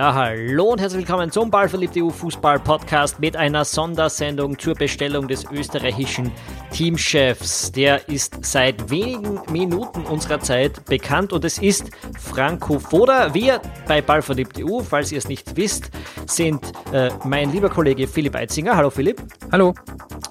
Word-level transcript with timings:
Ja, 0.00 0.14
hallo 0.14 0.72
und 0.72 0.80
herzlich 0.80 1.06
willkommen 1.06 1.30
zum 1.30 1.50
Ballverliebt 1.50 1.94
EU 1.98 2.08
Fußball 2.08 2.58
Podcast 2.58 3.20
mit 3.20 3.36
einer 3.36 3.66
Sondersendung 3.66 4.58
zur 4.58 4.74
Bestellung 4.74 5.28
des 5.28 5.44
österreichischen 5.52 6.32
Teamchefs. 6.72 7.70
Der 7.72 8.08
ist 8.08 8.38
seit 8.40 8.88
wenigen 8.88 9.38
Minuten 9.52 10.06
unserer 10.06 10.40
Zeit 10.40 10.86
bekannt 10.86 11.34
und 11.34 11.44
es 11.44 11.58
ist 11.58 11.90
Franco 12.18 12.78
Foda. 12.78 13.34
Wir 13.34 13.60
bei 13.86 14.00
Ballverliebt 14.00 14.58
EU, 14.58 14.80
falls 14.80 15.12
ihr 15.12 15.18
es 15.18 15.28
nicht 15.28 15.54
wisst, 15.54 15.90
sind 16.24 16.72
äh, 16.94 17.10
mein 17.24 17.52
lieber 17.52 17.68
Kollege 17.68 18.08
Philipp 18.08 18.36
Eitzinger. 18.36 18.74
Hallo 18.74 18.88
Philipp. 18.88 19.20
Hallo. 19.52 19.74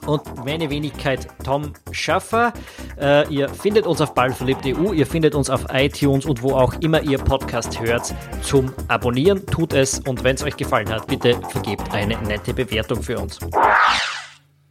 Und 0.10 0.44
meine 0.44 0.72
Wenigkeit 0.72 1.28
Tom 1.44 1.74
Schaffer. 1.92 2.52
Äh, 3.00 3.32
ihr 3.32 3.48
findet 3.48 3.86
uns 3.86 4.02
auf 4.02 4.16
Ballverliebt 4.16 4.66
EU, 4.66 4.92
ihr 4.92 5.06
findet 5.06 5.36
uns 5.36 5.52
auf 5.52 5.68
iTunes 5.72 6.26
und 6.26 6.42
wo 6.42 6.54
auch 6.54 6.74
immer 6.82 7.04
ihr 7.04 7.20
Podcast 7.20 7.80
hört 7.80 8.16
zum 8.42 8.74
Abonnieren 8.88 9.46
tut 9.46 9.74
es 9.74 10.00
und 10.00 10.24
wenn 10.24 10.34
es 10.34 10.42
euch 10.42 10.58
gefallen 10.58 10.90
hat, 10.90 11.06
bitte 11.06 11.40
vergebt 11.50 11.92
eine 11.92 12.20
nette 12.24 12.56
Bewertung 12.56 13.04
für 13.04 13.20
uns. 13.20 13.38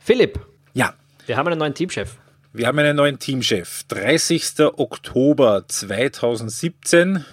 Philipp. 0.01 0.41
Ja. 0.73 0.95
Wir 1.27 1.37
haben 1.37 1.47
einen 1.47 1.61
neuen 1.61 1.75
Teamchef. 1.75 2.16
Wir 2.52 2.66
haben 2.66 2.78
einen 2.80 2.97
neuen 2.97 3.20
Teamchef. 3.20 3.84
30. 3.84 4.59
Oktober 4.77 5.69
2017, 5.69 7.25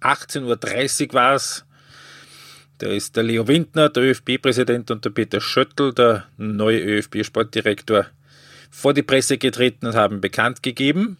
18.30 0.00 1.08
Uhr 1.08 1.14
war 1.14 1.34
es. 1.34 1.64
Da 2.80 2.88
ist 2.88 3.14
der 3.14 3.24
Leo 3.24 3.46
Windner, 3.46 3.90
der 3.90 4.04
ÖFB-Präsident, 4.04 4.90
und 4.90 5.04
der 5.04 5.10
Peter 5.10 5.38
Schöttl, 5.38 5.92
der 5.92 6.24
neue 6.38 6.80
ÖFB-Sportdirektor, 6.80 8.06
vor 8.70 8.94
die 8.94 9.02
Presse 9.02 9.36
getreten 9.36 9.86
und 9.86 9.94
haben 9.94 10.22
bekannt 10.22 10.62
gegeben, 10.62 11.18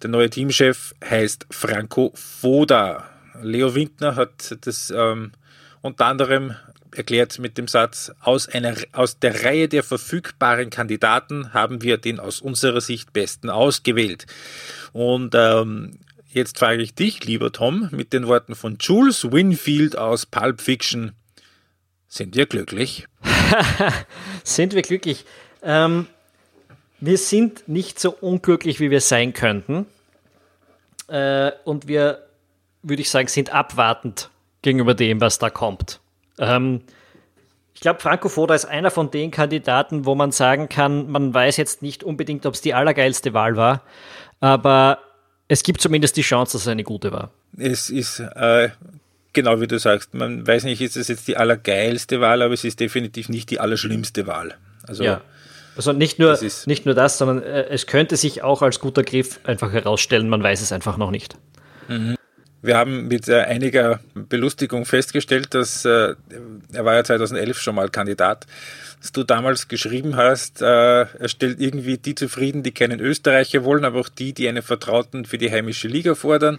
der 0.00 0.08
neue 0.08 0.30
Teamchef 0.30 0.94
heißt 1.04 1.46
Franco 1.50 2.12
Foda. 2.14 3.04
Leo 3.42 3.74
Windner 3.74 4.16
hat 4.16 4.56
das 4.62 4.90
ähm, 4.90 5.32
unter 5.82 6.06
anderem 6.06 6.54
erklärt 6.96 7.38
mit 7.38 7.58
dem 7.58 7.68
Satz, 7.68 8.10
aus, 8.20 8.48
einer, 8.48 8.74
aus 8.92 9.18
der 9.18 9.44
Reihe 9.44 9.68
der 9.68 9.82
verfügbaren 9.82 10.70
Kandidaten 10.70 11.52
haben 11.52 11.82
wir 11.82 11.98
den 11.98 12.18
aus 12.18 12.40
unserer 12.40 12.80
Sicht 12.80 13.12
besten 13.12 13.50
ausgewählt. 13.50 14.24
Und 14.92 15.34
ähm, 15.34 15.98
jetzt 16.28 16.58
frage 16.58 16.82
ich 16.82 16.94
dich, 16.94 17.24
lieber 17.24 17.52
Tom, 17.52 17.88
mit 17.90 18.12
den 18.12 18.26
Worten 18.26 18.54
von 18.54 18.76
Jules 18.80 19.32
Winfield 19.32 19.96
aus 19.96 20.26
Pulp 20.26 20.60
Fiction, 20.60 21.12
sind 22.08 22.36
wir 22.36 22.46
glücklich? 22.46 23.06
sind 24.44 24.74
wir 24.74 24.82
glücklich? 24.82 25.24
Ähm, 25.62 26.06
wir 27.00 27.18
sind 27.18 27.68
nicht 27.68 28.00
so 28.00 28.10
unglücklich, 28.10 28.80
wie 28.80 28.90
wir 28.90 29.00
sein 29.00 29.34
könnten. 29.34 29.86
Äh, 31.08 31.52
und 31.64 31.86
wir 31.86 32.26
würde 32.82 33.02
ich 33.02 33.10
sagen, 33.10 33.28
sind 33.28 33.52
abwartend 33.52 34.30
gegenüber 34.62 34.94
dem, 34.94 35.20
was 35.20 35.38
da 35.38 35.50
kommt. 35.50 36.00
Ähm, 36.38 36.82
ich 37.74 37.80
glaube, 37.80 38.00
Franco 38.00 38.28
Foda 38.28 38.54
ist 38.54 38.64
einer 38.64 38.90
von 38.90 39.10
den 39.10 39.30
Kandidaten, 39.30 40.04
wo 40.04 40.14
man 40.14 40.32
sagen 40.32 40.68
kann, 40.68 41.10
man 41.10 41.32
weiß 41.32 41.56
jetzt 41.58 41.82
nicht 41.82 42.02
unbedingt, 42.02 42.44
ob 42.46 42.54
es 42.54 42.60
die 42.60 42.74
allergeilste 42.74 43.34
Wahl 43.34 43.56
war, 43.56 43.82
aber 44.40 44.98
es 45.48 45.62
gibt 45.62 45.80
zumindest 45.80 46.16
die 46.16 46.22
Chance, 46.22 46.52
dass 46.52 46.62
es 46.62 46.68
eine 46.68 46.84
gute 46.84 47.10
war. 47.10 47.30
Es 47.56 47.90
ist 47.90 48.20
äh, 48.20 48.68
genau 49.32 49.60
wie 49.60 49.66
du 49.66 49.78
sagst, 49.78 50.14
man 50.14 50.46
weiß 50.46 50.64
nicht, 50.64 50.80
ist 50.80 50.96
es 50.96 51.08
jetzt 51.08 51.26
die 51.26 51.36
allergeilste 51.36 52.20
Wahl, 52.20 52.42
aber 52.42 52.54
es 52.54 52.64
ist 52.64 52.80
definitiv 52.80 53.28
nicht 53.28 53.50
die 53.50 53.60
allerschlimmste 53.60 54.26
Wahl. 54.26 54.54
Also, 54.86 55.04
ja. 55.04 55.20
also 55.76 55.92
nicht 55.92 56.18
nur 56.18 56.30
das, 56.30 56.66
nicht 56.66 56.86
nur 56.86 56.94
das 56.94 57.18
sondern 57.18 57.42
äh, 57.42 57.66
es 57.68 57.86
könnte 57.86 58.16
sich 58.16 58.42
auch 58.42 58.62
als 58.62 58.80
guter 58.80 59.02
Griff 59.02 59.40
einfach 59.44 59.72
herausstellen, 59.72 60.28
man 60.28 60.42
weiß 60.42 60.60
es 60.60 60.72
einfach 60.72 60.96
noch 60.96 61.10
nicht. 61.10 61.36
Mhm. 61.88 62.17
Wir 62.60 62.76
haben 62.76 63.06
mit 63.06 63.28
äh, 63.28 63.42
einiger 63.42 64.00
Belustigung 64.14 64.84
festgestellt, 64.84 65.54
dass 65.54 65.84
äh, 65.84 66.14
er 66.72 66.84
war 66.84 66.94
ja 66.94 67.04
2011 67.04 67.60
schon 67.60 67.76
mal 67.76 67.88
Kandidat, 67.88 68.46
dass 69.00 69.12
du 69.12 69.22
damals 69.22 69.68
geschrieben 69.68 70.16
hast, 70.16 70.60
äh, 70.60 70.64
er 70.64 71.28
stellt 71.28 71.60
irgendwie 71.60 71.98
die 71.98 72.16
zufrieden, 72.16 72.64
die 72.64 72.72
keinen 72.72 72.98
Österreicher 72.98 73.62
wollen, 73.62 73.84
aber 73.84 74.00
auch 74.00 74.08
die, 74.08 74.32
die 74.32 74.48
einen 74.48 74.62
Vertrauten 74.62 75.24
für 75.24 75.38
die 75.38 75.52
heimische 75.52 75.86
Liga 75.86 76.16
fordern. 76.16 76.58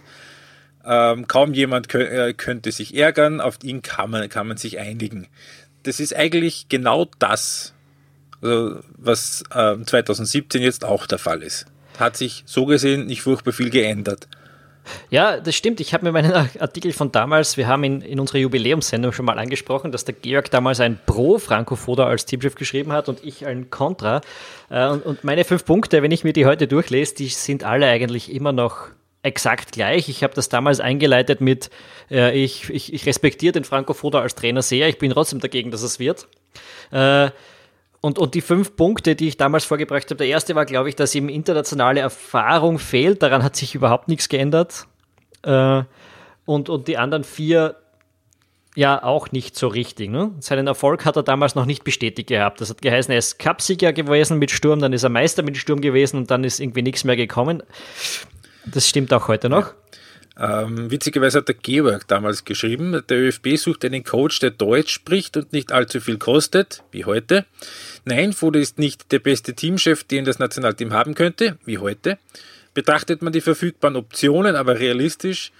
Ähm, 0.86 1.28
kaum 1.28 1.52
jemand 1.52 1.90
kö 1.90 2.32
könnte 2.32 2.72
sich 2.72 2.96
ärgern, 2.96 3.42
auf 3.42 3.58
ihn 3.62 3.82
kann 3.82 4.10
man, 4.10 4.26
kann 4.30 4.48
man 4.48 4.56
sich 4.56 4.78
einigen. 4.78 5.26
Das 5.82 6.00
ist 6.00 6.16
eigentlich 6.16 6.70
genau 6.70 7.10
das, 7.18 7.74
also 8.40 8.80
was 8.96 9.44
äh, 9.54 9.76
2017 9.84 10.62
jetzt 10.62 10.86
auch 10.86 11.06
der 11.06 11.18
Fall 11.18 11.42
ist. 11.42 11.66
Hat 11.98 12.16
sich 12.16 12.42
so 12.46 12.64
gesehen 12.64 13.04
nicht 13.04 13.20
furchtbar 13.20 13.52
viel 13.52 13.68
geändert. 13.68 14.26
Ja, 15.10 15.38
das 15.38 15.54
stimmt. 15.54 15.80
Ich 15.80 15.94
habe 15.94 16.04
mir 16.04 16.12
meinen 16.12 16.32
Artikel 16.32 16.92
von 16.92 17.12
damals, 17.12 17.56
wir 17.56 17.66
haben 17.66 17.84
in, 17.84 18.00
in 18.02 18.20
unserer 18.20 18.38
Jubiläumssendung 18.38 19.12
schon 19.12 19.24
mal 19.24 19.38
angesprochen, 19.38 19.92
dass 19.92 20.04
der 20.04 20.14
Georg 20.14 20.50
damals 20.50 20.80
ein 20.80 20.98
Pro 21.06 21.38
Franco 21.38 21.76
Foda 21.76 22.06
als 22.06 22.26
Teamchef 22.26 22.54
geschrieben 22.54 22.92
hat 22.92 23.08
und 23.08 23.24
ich 23.24 23.46
ein 23.46 23.70
Contra. 23.70 24.20
Äh, 24.70 24.88
und, 24.88 25.06
und 25.06 25.24
meine 25.24 25.44
fünf 25.44 25.64
Punkte, 25.64 26.02
wenn 26.02 26.10
ich 26.10 26.24
mir 26.24 26.32
die 26.32 26.46
heute 26.46 26.66
durchlese, 26.66 27.14
die 27.14 27.28
sind 27.28 27.64
alle 27.64 27.86
eigentlich 27.86 28.32
immer 28.32 28.52
noch 28.52 28.88
exakt 29.22 29.72
gleich. 29.72 30.08
Ich 30.08 30.22
habe 30.22 30.34
das 30.34 30.48
damals 30.48 30.80
eingeleitet 30.80 31.40
mit, 31.40 31.70
äh, 32.10 32.32
ich, 32.32 32.70
ich, 32.70 32.92
ich 32.92 33.06
respektiere 33.06 33.52
den 33.52 33.64
Franco 33.64 33.92
Foda 33.92 34.20
als 34.20 34.34
Trainer 34.34 34.62
sehr, 34.62 34.88
ich 34.88 34.98
bin 34.98 35.10
trotzdem 35.10 35.40
dagegen, 35.40 35.70
dass 35.70 35.82
es 35.82 35.98
wird. 35.98 36.28
Äh, 36.90 37.30
und, 38.00 38.18
und 38.18 38.34
die 38.34 38.40
fünf 38.40 38.76
Punkte, 38.76 39.14
die 39.14 39.28
ich 39.28 39.36
damals 39.36 39.64
vorgebracht 39.64 40.04
habe, 40.04 40.16
der 40.16 40.26
erste 40.26 40.54
war, 40.54 40.64
glaube 40.64 40.88
ich, 40.88 40.96
dass 40.96 41.14
ihm 41.14 41.28
internationale 41.28 42.00
Erfahrung 42.00 42.78
fehlt. 42.78 43.22
Daran 43.22 43.42
hat 43.42 43.56
sich 43.56 43.74
überhaupt 43.74 44.08
nichts 44.08 44.28
geändert. 44.28 44.86
Äh, 45.42 45.82
und, 46.46 46.68
und 46.68 46.88
die 46.88 46.96
anderen 46.96 47.24
vier 47.24 47.76
ja 48.74 49.02
auch 49.02 49.32
nicht 49.32 49.56
so 49.56 49.68
richtig. 49.68 50.10
Ne? 50.10 50.32
Seinen 50.40 50.66
Erfolg 50.66 51.04
hat 51.04 51.16
er 51.16 51.22
damals 51.22 51.54
noch 51.54 51.66
nicht 51.66 51.84
bestätigt 51.84 52.28
gehabt. 52.28 52.60
Das 52.60 52.70
hat 52.70 52.80
geheißen, 52.80 53.12
er 53.12 53.18
ist 53.18 53.38
Cupsieger 53.38 53.92
gewesen 53.92 54.38
mit 54.38 54.50
Sturm, 54.50 54.80
dann 54.80 54.92
ist 54.92 55.02
er 55.02 55.10
Meister 55.10 55.42
mit 55.42 55.56
Sturm 55.56 55.80
gewesen 55.80 56.16
und 56.16 56.30
dann 56.30 56.44
ist 56.44 56.60
irgendwie 56.60 56.82
nichts 56.82 57.04
mehr 57.04 57.16
gekommen. 57.16 57.62
Das 58.64 58.88
stimmt 58.88 59.12
auch 59.12 59.28
heute 59.28 59.48
noch. 59.48 59.74
Ähm, 60.42 60.90
witzigerweise 60.90 61.38
hat 61.38 61.48
der 61.48 61.54
Georg 61.54 62.08
damals 62.08 62.46
geschrieben, 62.46 63.02
der 63.10 63.18
ÖFB 63.18 63.56
sucht 63.56 63.84
einen 63.84 64.04
Coach, 64.04 64.38
der 64.38 64.50
Deutsch 64.50 64.90
spricht 64.94 65.36
und 65.36 65.52
nicht 65.52 65.70
allzu 65.70 66.00
viel 66.00 66.16
kostet, 66.16 66.82
wie 66.92 67.04
heute. 67.04 67.44
Nein, 68.06 68.32
Foda 68.32 68.58
ist 68.58 68.78
nicht 68.78 69.12
der 69.12 69.18
beste 69.18 69.52
Teamchef, 69.54 70.02
den 70.02 70.24
das 70.24 70.38
Nationalteam 70.38 70.94
haben 70.94 71.14
könnte, 71.14 71.58
wie 71.66 71.76
heute. 71.76 72.18
Betrachtet 72.72 73.20
man 73.20 73.34
die 73.34 73.42
verfügbaren 73.42 73.96
Optionen, 73.96 74.56
aber 74.56 74.78
realistisch, 74.78 75.52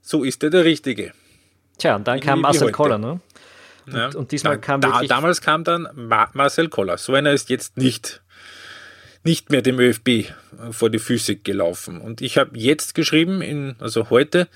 so 0.00 0.24
ist 0.24 0.42
er 0.42 0.48
der 0.48 0.64
Richtige. 0.64 1.12
Tja, 1.76 1.96
und 1.96 2.08
dann 2.08 2.20
kam 2.20 2.40
Marcel 2.40 2.72
Koller, 2.72 2.96
ne? 2.96 3.20
Und, 3.86 3.92
ja, 3.94 4.08
und 4.14 4.32
diesmal 4.32 4.58
kam 4.58 4.80
da, 4.80 5.02
Damals 5.02 5.42
kam 5.42 5.62
dann 5.62 5.88
Marcel 5.94 6.68
Koller. 6.68 6.96
So 6.96 7.12
einer 7.12 7.32
ist 7.32 7.50
jetzt 7.50 7.76
nicht 7.76 8.22
nicht 9.26 9.50
mehr 9.50 9.60
dem 9.60 9.80
ÖFB 9.80 10.08
äh, 10.08 10.24
vor 10.70 10.88
die 10.88 11.00
Füße 11.00 11.36
gelaufen. 11.36 12.00
Und 12.00 12.22
ich 12.22 12.38
habe 12.38 12.56
jetzt 12.56 12.94
geschrieben, 12.94 13.42
in, 13.42 13.74
also 13.80 14.08
heute, 14.08 14.46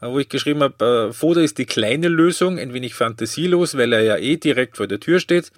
äh, 0.00 0.06
wo 0.06 0.18
ich 0.18 0.30
geschrieben 0.30 0.62
habe, 0.62 1.10
äh, 1.10 1.12
Foda 1.12 1.42
ist 1.42 1.58
die 1.58 1.66
kleine 1.66 2.08
Lösung, 2.08 2.58
ein 2.58 2.72
wenig 2.72 2.94
fantasielos, 2.94 3.76
weil 3.76 3.92
er 3.92 4.00
ja 4.00 4.16
eh 4.16 4.36
direkt 4.38 4.78
vor 4.78 4.86
der 4.86 5.00
Tür 5.00 5.20
steht. 5.20 5.52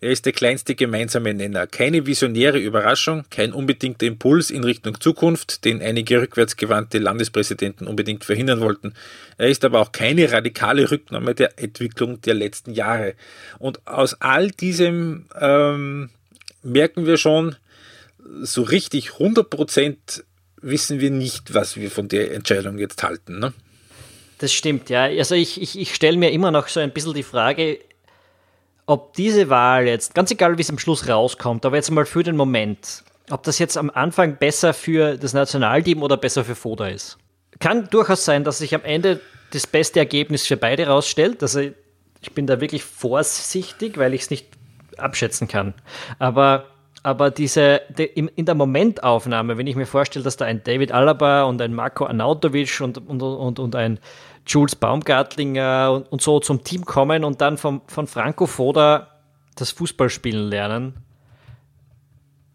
Er 0.00 0.10
ist 0.10 0.26
der 0.26 0.32
kleinste 0.32 0.76
gemeinsame 0.76 1.34
Nenner. 1.34 1.66
Keine 1.66 2.06
visionäre 2.06 2.58
Überraschung, 2.58 3.24
kein 3.30 3.52
unbedingter 3.52 4.06
Impuls 4.06 4.52
in 4.52 4.62
Richtung 4.62 5.00
Zukunft, 5.00 5.64
den 5.64 5.82
einige 5.82 6.22
rückwärtsgewandte 6.22 6.98
Landespräsidenten 6.98 7.88
unbedingt 7.88 8.24
verhindern 8.24 8.60
wollten. 8.60 8.94
Er 9.38 9.48
ist 9.48 9.64
aber 9.64 9.80
auch 9.80 9.90
keine 9.90 10.30
radikale 10.30 10.88
Rücknahme 10.88 11.34
der 11.34 11.58
Entwicklung 11.58 12.20
der 12.20 12.34
letzten 12.34 12.72
Jahre. 12.72 13.14
Und 13.58 13.84
aus 13.88 14.14
all 14.20 14.52
diesem 14.52 15.26
ähm, 15.40 16.10
merken 16.62 17.06
wir 17.06 17.16
schon, 17.16 17.56
so 18.42 18.62
richtig 18.62 19.10
100% 19.10 20.24
wissen 20.60 21.00
wir 21.00 21.10
nicht, 21.10 21.54
was 21.54 21.76
wir 21.76 21.90
von 21.90 22.08
der 22.08 22.32
Entscheidung 22.32 22.78
jetzt 22.78 23.02
halten. 23.02 23.38
Ne? 23.38 23.52
Das 24.38 24.52
stimmt, 24.52 24.90
ja. 24.90 25.04
Also 25.04 25.34
ich, 25.34 25.60
ich, 25.60 25.78
ich 25.78 25.94
stelle 25.94 26.16
mir 26.16 26.30
immer 26.30 26.50
noch 26.50 26.68
so 26.68 26.80
ein 26.80 26.92
bisschen 26.92 27.14
die 27.14 27.22
Frage, 27.22 27.78
ob 28.86 29.14
diese 29.14 29.48
Wahl 29.48 29.86
jetzt, 29.86 30.14
ganz 30.14 30.30
egal 30.30 30.58
wie 30.58 30.62
es 30.62 30.70
am 30.70 30.78
Schluss 30.78 31.08
rauskommt, 31.08 31.64
aber 31.64 31.76
jetzt 31.76 31.90
mal 31.90 32.06
für 32.06 32.22
den 32.22 32.36
Moment, 32.36 33.04
ob 33.30 33.42
das 33.44 33.58
jetzt 33.58 33.76
am 33.76 33.90
Anfang 33.90 34.36
besser 34.36 34.74
für 34.74 35.16
das 35.16 35.32
Nationalteam 35.32 36.02
oder 36.02 36.16
besser 36.16 36.44
für 36.44 36.54
Foda 36.54 36.88
ist. 36.88 37.18
Kann 37.60 37.88
durchaus 37.88 38.24
sein, 38.24 38.44
dass 38.44 38.58
sich 38.58 38.74
am 38.74 38.82
Ende 38.82 39.20
das 39.52 39.66
beste 39.66 40.00
Ergebnis 40.00 40.46
für 40.46 40.56
beide 40.56 40.88
rausstellt. 40.88 41.42
Also 41.42 41.60
ich 42.20 42.32
bin 42.32 42.46
da 42.46 42.60
wirklich 42.60 42.82
vorsichtig, 42.82 43.96
weil 43.96 44.12
ich 44.12 44.22
es 44.22 44.30
nicht 44.30 44.48
abschätzen 44.96 45.48
kann. 45.48 45.74
Aber 46.18 46.73
aber 47.04 47.30
diese, 47.30 47.82
die, 47.96 48.04
in 48.04 48.46
der 48.46 48.54
Momentaufnahme, 48.54 49.58
wenn 49.58 49.66
ich 49.66 49.76
mir 49.76 49.84
vorstelle, 49.84 50.24
dass 50.24 50.38
da 50.38 50.46
ein 50.46 50.64
David 50.64 50.90
Alaba 50.90 51.44
und 51.44 51.60
ein 51.60 51.74
Marco 51.74 52.06
Arnautovic 52.06 52.80
und, 52.80 52.96
und, 52.96 53.22
und, 53.22 53.58
und 53.58 53.76
ein 53.76 54.00
Jules 54.46 54.74
Baumgartlinger 54.74 55.92
und, 55.92 56.10
und 56.10 56.22
so 56.22 56.40
zum 56.40 56.64
Team 56.64 56.86
kommen 56.86 57.22
und 57.22 57.42
dann 57.42 57.58
vom, 57.58 57.82
von 57.86 58.06
Franco 58.06 58.46
Foda 58.46 59.08
das 59.54 59.70
Fußballspielen 59.72 60.48
lernen, 60.48 60.94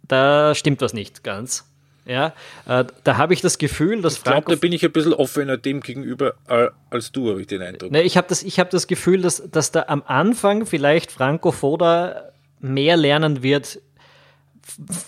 da 0.07 0.55
stimmt 0.55 0.81
was 0.81 0.93
nicht 0.93 1.23
ganz. 1.23 1.65
Ja, 2.07 2.33
äh, 2.65 2.85
da 3.03 3.17
habe 3.17 3.35
ich 3.35 3.41
das 3.41 3.59
Gefühl, 3.59 4.01
dass 4.01 4.17
ich 4.17 4.23
glaub, 4.23 4.33
Franco. 4.33 4.51
da 4.51 4.57
bin 4.57 4.71
ich 4.71 4.83
ein 4.83 4.91
bisschen 4.91 5.13
offener 5.13 5.57
dem 5.57 5.81
gegenüber 5.81 6.33
äh, 6.47 6.69
als 6.89 7.11
du, 7.11 7.29
habe 7.29 7.41
ich 7.41 7.45
den 7.47 7.61
Eindruck. 7.61 7.91
Ne, 7.91 8.01
ich 8.01 8.17
habe 8.17 8.27
das, 8.27 8.41
hab 8.43 8.71
das 8.71 8.87
Gefühl, 8.87 9.21
dass, 9.21 9.43
dass 9.51 9.71
da 9.71 9.85
am 9.87 10.01
Anfang 10.07 10.65
vielleicht 10.65 11.11
Franco 11.11 11.51
Foda 11.51 12.31
mehr 12.59 12.97
lernen 12.97 13.43
wird, 13.43 13.79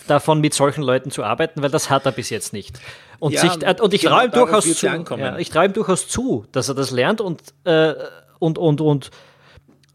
davon 0.07 0.41
mit 0.41 0.53
solchen 0.53 0.81
Leuten 0.81 1.11
zu 1.11 1.23
arbeiten, 1.23 1.61
weil 1.61 1.69
das 1.69 1.89
hat 1.89 2.05
er 2.05 2.11
bis 2.11 2.29
jetzt 2.29 2.53
nicht. 2.53 2.79
Und, 3.19 3.33
ja, 3.33 3.41
sich, 3.41 3.61
äh, 3.61 3.75
und 3.79 3.93
ich 3.93 4.01
genau 4.01 4.15
traue 4.15 4.25
ihm 4.25 4.31
durchaus 4.31 4.73
zu. 4.73 4.85
Ja, 4.87 5.37
ich 5.37 5.49
traue 5.49 5.65
ihm 5.65 5.73
durchaus 5.73 6.07
zu, 6.07 6.45
dass 6.51 6.69
er 6.69 6.75
das 6.75 6.91
lernt 6.91 7.21
und, 7.21 7.41
äh, 7.65 7.93
und, 8.39 8.57
und, 8.57 8.81
und 8.81 9.11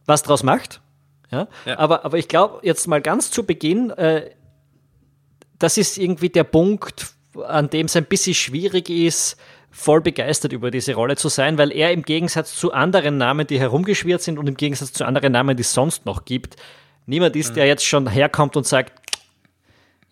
was 0.06 0.22
draus 0.22 0.42
macht. 0.42 0.80
Ja? 1.30 1.48
ja. 1.64 1.78
Aber, 1.78 2.04
aber 2.04 2.18
ich 2.18 2.28
glaube, 2.28 2.60
jetzt 2.62 2.86
mal 2.86 3.00
ganz 3.00 3.30
zu 3.30 3.44
Beginn, 3.44 3.90
äh, 3.90 4.30
das 5.58 5.76
ist 5.78 5.98
irgendwie 5.98 6.28
der 6.28 6.44
Punkt, 6.44 7.06
an 7.46 7.68
dem 7.70 7.86
es 7.86 7.96
ein 7.96 8.04
bisschen 8.04 8.34
schwierig 8.34 8.88
ist, 8.90 9.36
voll 9.70 10.00
begeistert 10.00 10.52
über 10.52 10.70
diese 10.70 10.94
Rolle 10.94 11.16
zu 11.16 11.28
sein, 11.28 11.58
weil 11.58 11.70
er 11.70 11.92
im 11.92 12.02
Gegensatz 12.02 12.54
zu 12.54 12.72
anderen 12.72 13.18
Namen, 13.18 13.46
die 13.46 13.60
herumgeschwirrt 13.60 14.22
sind 14.22 14.38
und 14.38 14.48
im 14.48 14.56
Gegensatz 14.56 14.92
zu 14.92 15.04
anderen 15.04 15.32
Namen, 15.32 15.56
die 15.56 15.60
es 15.60 15.74
sonst 15.74 16.06
noch 16.06 16.24
gibt, 16.24 16.56
niemand 17.04 17.36
ist, 17.36 17.50
mhm. 17.50 17.54
der 17.56 17.66
jetzt 17.66 17.84
schon 17.84 18.08
herkommt 18.08 18.56
und 18.56 18.66
sagt, 18.66 19.05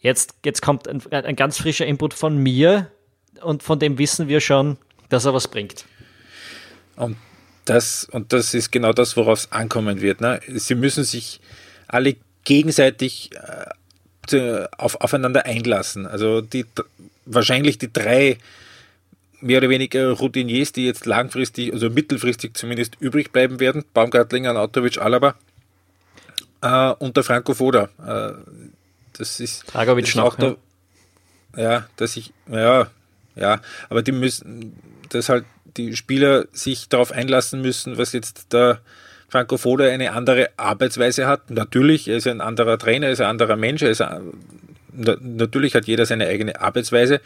jetzt, 0.05 0.35
jetzt 0.45 0.63
kommt 0.63 0.87
ein, 0.87 1.03
ein 1.11 1.35
ganz 1.35 1.59
frischer 1.59 1.87
Input 1.87 2.15
von 2.15 2.37
mir 2.37 2.91
und 3.41 3.65
von 3.65 3.81
dem 3.81 3.99
wissen 3.99 4.29
wir 4.29 4.41
schon, 4.41 4.77
dass 5.09 5.25
er 5.25 5.35
was 5.35 5.49
bringt. 5.49 5.85
Und 6.95 7.17
das, 7.65 8.07
und 8.13 8.33
das 8.33 8.55
ist 8.55 8.71
genau 8.71 8.93
das, 8.93 9.17
worauf 9.17 9.41
es 9.41 9.53
ankommen 9.53 10.01
wird. 10.01 10.21
Ne? 10.21 10.41
Sie 10.47 10.77
müssen 10.77 11.03
sich 11.03 11.41
alle 11.89 12.17
gegenseitig 12.45 13.31
äh, 14.31 14.67
auf, 14.77 15.01
aufeinander 15.01 15.47
einlassen. 15.47 16.07
Also 16.07 16.43
die, 16.43 16.67
wahrscheinlich 17.25 17.79
die 17.79 17.93
drei 17.93 18.39
mehr 19.41 19.59
oder 19.59 19.71
weniger 19.71 20.11
Routiniers, 20.11 20.73
die 20.73 20.85
jetzt 20.85 21.07
langfristig, 21.07 21.73
also 21.73 21.89
mittelfristig 21.89 22.55
zumindest 22.55 22.97
übrig 23.01 23.33
bleiben 23.33 23.61
werden, 23.61 23.85
Baumgartlinger, 23.95 24.51
Anatovic, 24.51 24.99
Alaba 24.99 25.35
äh, 26.61 26.93
und 26.99 27.17
der 27.17 27.25
Franco 27.25 27.55
Foda. 27.55 27.89
Äh, 28.07 28.33
das 29.15 29.41
ist, 29.41 29.73
Dragovic 29.73 30.07
das 30.07 30.15
noch, 30.15 30.39
ja. 30.39 30.57
Der, 31.55 31.63
ja, 31.63 31.87
dass 31.97 32.17
ich, 32.17 32.33
ja, 32.51 32.89
ja, 33.37 33.61
aber 33.89 34.03
die 34.03 34.13
müssen, 34.13 34.77
dass 35.09 35.29
halt 35.29 35.45
die 35.77 35.97
Spieler 35.97 36.47
sich 36.53 36.89
darauf 36.89 37.13
einlassen 37.13 37.61
müssen, 37.61 37.99
was 37.99 38.13
jetzt 38.13 38.53
der 38.53 38.81
Franco 39.29 39.57
Foda 39.57 39.87
eine 39.87 40.13
andere 40.13 40.51
Arbeitsweise 40.57 41.27
hat. 41.27 41.51
Natürlich, 41.51 42.07
er 42.07 42.17
ist 42.19 42.27
ein 42.29 42.41
anderer 42.41 42.79
Trainer, 42.79 43.07
er 43.07 43.13
ist 43.13 43.21
ein 43.21 43.27
anderer 43.27 43.57
Mensch, 43.57 43.83
er 43.83 43.91
ist 43.91 44.01
ein, 44.01 44.33
natürlich 44.93 45.75
hat 45.75 45.87
jeder 45.87 46.07
seine 46.07 46.27
eigene 46.27 46.61
Arbeitsweise, 46.61 47.21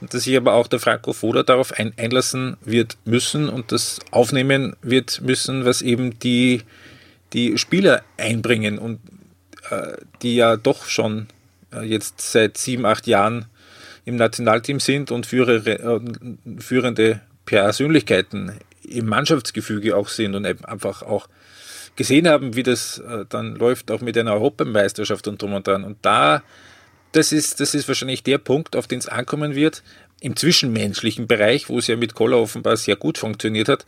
dass 0.00 0.24
sich 0.24 0.36
aber 0.36 0.54
auch 0.54 0.66
der 0.66 0.80
Franco 0.80 1.12
Foda 1.12 1.42
darauf 1.42 1.72
ein, 1.72 1.92
einlassen 1.98 2.56
wird 2.64 2.96
müssen 3.04 3.48
und 3.48 3.70
das 3.70 3.98
aufnehmen 4.10 4.76
wird 4.82 5.20
müssen, 5.20 5.64
was 5.64 5.82
eben 5.82 6.18
die, 6.20 6.62
die 7.34 7.58
Spieler 7.58 8.02
einbringen 8.16 8.78
und 8.78 9.00
die 10.22 10.36
ja 10.36 10.56
doch 10.56 10.86
schon 10.86 11.26
äh, 11.72 11.82
jetzt 11.82 12.20
seit 12.20 12.58
sieben, 12.58 12.86
acht 12.86 13.06
Jahren 13.06 13.46
im 14.04 14.16
Nationalteam 14.16 14.80
sind 14.80 15.10
und 15.10 15.32
äh, 15.32 16.00
führende 16.58 17.20
Persönlichkeiten 17.44 18.58
im 18.82 19.06
Mannschaftsgefüge 19.06 19.96
auch 19.96 20.08
sind 20.08 20.34
und 20.34 20.44
einfach 20.44 21.02
auch 21.02 21.28
gesehen 21.94 22.26
haben, 22.26 22.56
wie 22.56 22.62
das 22.62 23.02
dann 23.28 23.54
läuft, 23.54 23.90
auch 23.90 24.00
mit 24.00 24.16
einer 24.16 24.32
Europameisterschaft 24.32 25.28
und 25.28 25.40
drum 25.40 25.52
und 25.52 25.66
dran. 25.66 25.84
Und 25.84 25.98
da, 26.02 26.42
das 27.12 27.32
ist, 27.32 27.60
das 27.60 27.74
ist 27.74 27.86
wahrscheinlich 27.86 28.22
der 28.22 28.38
Punkt, 28.38 28.74
auf 28.74 28.86
den 28.86 28.98
es 28.98 29.08
ankommen 29.08 29.54
wird, 29.54 29.82
im 30.20 30.36
zwischenmenschlichen 30.36 31.26
Bereich, 31.26 31.68
wo 31.68 31.78
es 31.78 31.86
ja 31.86 31.96
mit 31.96 32.14
Koller 32.14 32.38
offenbar 32.38 32.76
sehr 32.76 32.96
gut 32.96 33.18
funktioniert 33.18 33.68
hat, 33.68 33.84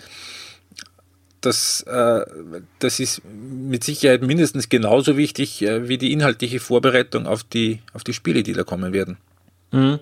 das, 1.45 1.83
äh, 1.83 2.25
das 2.79 3.01
ist 3.01 3.23
mit 3.25 3.85
Sicherheit 3.85 4.23
mindestens 4.23 4.69
genauso 4.69 5.17
wichtig 5.17 5.63
äh, 5.63 5.89
wie 5.89 5.99
die 5.99 6.13
inhaltliche 6.13 6.61
Vorbereitung 6.61 7.27
auf 7.27 7.45
die, 7.45 7.81
auf 7.93 8.05
die 8.05 8.13
Spiele, 8.13 8.43
die 8.43 8.53
da 8.53 8.65
kommen 8.65 8.93
werden. 8.93 9.19
Mhm. 9.73 10.01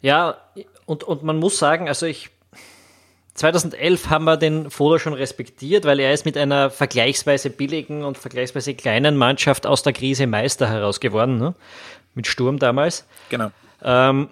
Ja, 0.00 0.36
und, 0.86 1.04
und 1.04 1.22
man 1.22 1.38
muss 1.38 1.58
sagen, 1.58 1.88
also 1.88 2.06
ich 2.06 2.30
2011 3.34 4.10
haben 4.10 4.24
wir 4.24 4.36
den 4.36 4.70
Foda 4.70 4.98
schon 4.98 5.14
respektiert, 5.14 5.84
weil 5.84 6.00
er 6.00 6.12
ist 6.12 6.26
mit 6.26 6.36
einer 6.36 6.70
vergleichsweise 6.70 7.48
billigen 7.48 8.04
und 8.04 8.18
vergleichsweise 8.18 8.74
kleinen 8.74 9.16
Mannschaft 9.16 9.66
aus 9.66 9.82
der 9.82 9.94
Krise 9.94 10.26
Meister 10.26 10.68
heraus 10.68 11.00
geworden, 11.00 11.38
ne? 11.38 11.54
mit 12.14 12.26
Sturm 12.26 12.58
damals. 12.58 13.06
Genau. 13.30 13.50
Ähm, 13.82 14.28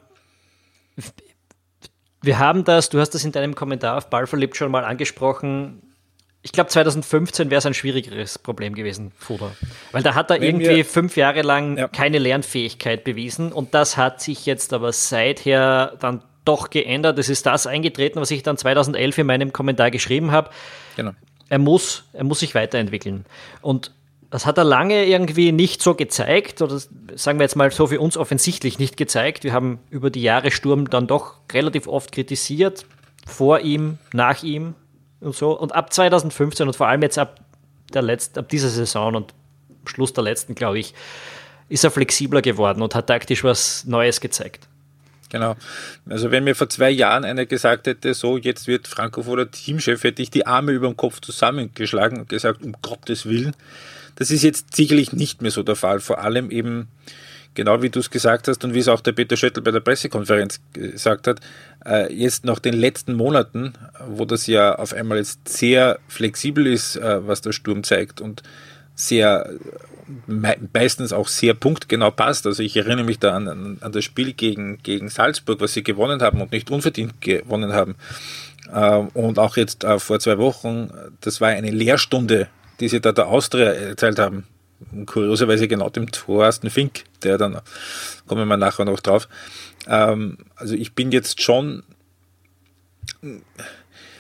wir 2.21 2.39
haben 2.39 2.65
das, 2.65 2.91
du 2.91 3.01
hast 3.01 3.11
das 3.11 3.25
in 3.25 3.33
deinem 3.33 3.55
Kommentar 3.55 3.97
auf 3.97 4.11
Ballverliebt 4.11 4.57
schon 4.57 4.71
mal 4.71 4.85
angesprochen, 4.85 5.81
ich 6.43 6.53
glaube, 6.53 6.71
2015 6.71 7.51
wäre 7.51 7.59
es 7.59 7.67
ein 7.67 7.75
schwierigeres 7.75 8.39
Problem 8.39 8.75
gewesen, 8.75 9.13
Fuder. 9.19 9.53
Weil 9.93 10.03
da 10.03 10.15
hat 10.15 10.31
er 10.31 10.41
Wenn 10.41 10.61
irgendwie 10.61 10.85
fünf 10.85 11.17
Jahre 11.17 11.43
lang 11.43 11.77
ja. 11.77 11.89
keine 11.89 12.19
Lernfähigkeit 12.19 13.05
bewiesen 13.05 13.53
und 13.53 13.75
das 13.75 13.97
hat 13.97 14.23
sich 14.23 14.47
jetzt 14.47 14.73
aber 14.73 14.93
seither 14.93 15.97
dann 16.01 16.23
doch 16.47 16.71
geändert. 16.71 17.19
Es 17.19 17.29
ist 17.29 17.45
das 17.45 17.67
eingetreten, 17.67 18.21
was 18.21 18.31
ich 18.31 18.43
dann 18.43 18.57
2011 18.57 19.19
in 19.19 19.27
meinem 19.27 19.53
Kommentar 19.53 19.91
geschrieben 19.91 20.31
habe. 20.31 20.51
Genau. 20.97 21.13
Er 21.51 21.59
muss, 21.59 22.05
er 22.13 22.25
muss 22.25 22.41
sich 22.41 22.55
weiterentwickeln. 22.55 23.27
Und 23.61 23.93
das 24.31 24.47
hat 24.47 24.57
er 24.57 24.65
lange 24.65 25.05
irgendwie 25.05 25.53
nicht 25.53 25.83
so 25.83 25.95
gezeigt, 25.95 26.63
oder 26.63 26.81
sagen 27.17 27.39
wir 27.39 27.45
jetzt 27.45 27.57
mal 27.57 27.71
so 27.71 27.89
für 27.89 28.01
uns 28.01 28.17
offensichtlich 28.17 28.79
nicht 28.79 28.97
gezeigt. 28.97 29.45
Wir 29.45 29.53
haben 29.53 29.81
über 29.91 30.09
die 30.09 30.23
Jahre 30.23 30.53
Sturm 30.53 30.89
dann 30.89 31.07
doch 31.07 31.35
relativ 31.53 31.89
oft 31.89 32.13
kritisiert, 32.13 32.87
vor 33.27 33.61
ihm, 33.61 33.99
nach 34.13 34.43
ihm, 34.43 34.75
und 35.21 35.35
so. 35.35 35.59
Und 35.59 35.75
ab 35.75 35.93
2015 35.93 36.67
und 36.67 36.77
vor 36.77 36.89
allem 36.89 37.03
jetzt 37.03 37.19
ab, 37.19 37.41
der 37.93 38.03
letzten, 38.03 38.39
ab 38.39 38.49
dieser 38.49 38.69
Saison 38.69 39.15
und 39.15 39.35
Schluss 39.87 40.13
der 40.13 40.25
letzten, 40.25 40.55
glaube 40.55 40.79
ich, 40.79 40.95
ist 41.69 41.85
er 41.85 41.91
flexibler 41.91 42.43
geworden 42.43 42.83
und 42.83 42.95
hat 42.95 43.07
taktisch 43.07 43.45
was 43.45 43.85
Neues 43.85 44.21
gezeigt. 44.21 44.69
Genau. 45.31 45.55
Also 46.09 46.33
wenn 46.33 46.45
mir 46.45 46.57
vor 46.57 46.69
zwei 46.69 46.91
Jahren 46.91 47.25
einer 47.25 47.47
gesagt 47.47 47.87
hätte, 47.87 48.15
so 48.15 48.37
jetzt 48.37 48.67
wird 48.67 48.89
der 48.99 49.51
Teamchef, 49.51 50.03
hätte 50.03 50.23
ich 50.23 50.31
die 50.31 50.47
Arme 50.47 50.73
über 50.73 50.89
dem 50.89 50.97
Kopf 50.97 51.21
zusammengeschlagen 51.21 52.19
und 52.19 52.29
gesagt, 52.29 52.63
um 52.63 52.75
Gottes 52.83 53.27
Willen. 53.27 53.55
Das 54.17 54.31
ist 54.33 54.43
jetzt 54.43 54.75
sicherlich 54.75 55.13
nicht 55.13 55.41
mehr 55.41 55.53
so 55.53 55.63
der 55.63 55.77
Fall. 55.77 56.01
Vor 56.01 56.19
allem 56.19 56.51
eben 56.51 56.89
genau 57.55 57.83
wie 57.83 57.91
du 57.91 58.01
es 58.01 58.11
gesagt 58.11 58.49
hast 58.49 58.65
und 58.65 58.75
wie 58.75 58.79
es 58.79 58.89
auch 58.89 59.01
der 59.01 59.13
Peter 59.13 59.37
Schöttl 59.37 59.61
bei 59.61 59.71
der 59.71 59.81
Pressekonferenz 59.81 60.61
gesagt 60.73 61.27
hat, 61.27 61.41
äh, 61.85 62.13
jetzt 62.13 62.45
nach 62.45 62.59
den 62.59 62.75
letzten 62.75 63.15
Monaten, 63.15 63.75
wo 64.09 64.25
das 64.25 64.47
ja 64.47 64.75
auf 64.77 64.93
einmal 64.93 65.19
jetzt 65.19 65.49
sehr 65.49 65.99
flexibel 66.09 66.67
ist, 66.67 66.97
äh, 66.97 67.27
was 67.27 67.41
der 67.41 67.53
Sturm 67.53 67.83
zeigt 67.83 68.21
und 68.21 68.43
sehr 68.95 69.51
meistens 70.27 71.13
auch 71.13 71.29
sehr 71.29 71.55
punktgenau 71.55 72.11
passt. 72.11 72.45
Also 72.45 72.65
ich 72.65 72.77
erinnere 72.77 73.05
mich 73.05 73.21
da 73.21 73.35
an, 73.35 73.79
an 73.81 73.93
das 73.93 74.05
Spiel 74.05 74.33
gegen, 74.33 74.79
gegen 74.83 75.09
Salzburg, 75.09 75.61
was 75.61 75.73
sie 75.73 75.85
gewonnen 75.85 76.21
haben 76.21 76.41
und 76.41 76.51
nicht 76.51 76.71
unverdient 76.71 77.21
gewonnen 77.21 77.73
haben. 77.73 77.95
Äh, 78.73 78.97
und 79.15 79.39
auch 79.39 79.57
jetzt 79.57 79.87
vor 79.99 80.19
zwei 80.19 80.39
Wochen, 80.39 80.91
das 81.21 81.41
war 81.41 81.49
eine 81.49 81.71
Lehrstunde, 81.71 82.49
die 82.81 82.89
sie 82.89 83.01
da 83.01 83.13
der 83.13 83.29
Austria 83.29 83.71
erzählt 83.71 84.19
haben 84.19 84.47
kurioserweise 85.07 85.69
genau 85.69 85.91
dem 85.91 86.11
Thorsten 86.11 86.71
Fink, 86.71 87.05
der 87.23 87.39
dann, 87.39 87.61
kommen 88.27 88.49
wir 88.49 88.57
nachher 88.57 88.85
noch 88.85 89.01
drauf. 89.01 89.29
Ähm, 89.87 90.39
also 90.57 90.75
ich 90.75 90.95
bin 90.95 91.13
jetzt 91.13 91.43
schon 91.43 91.83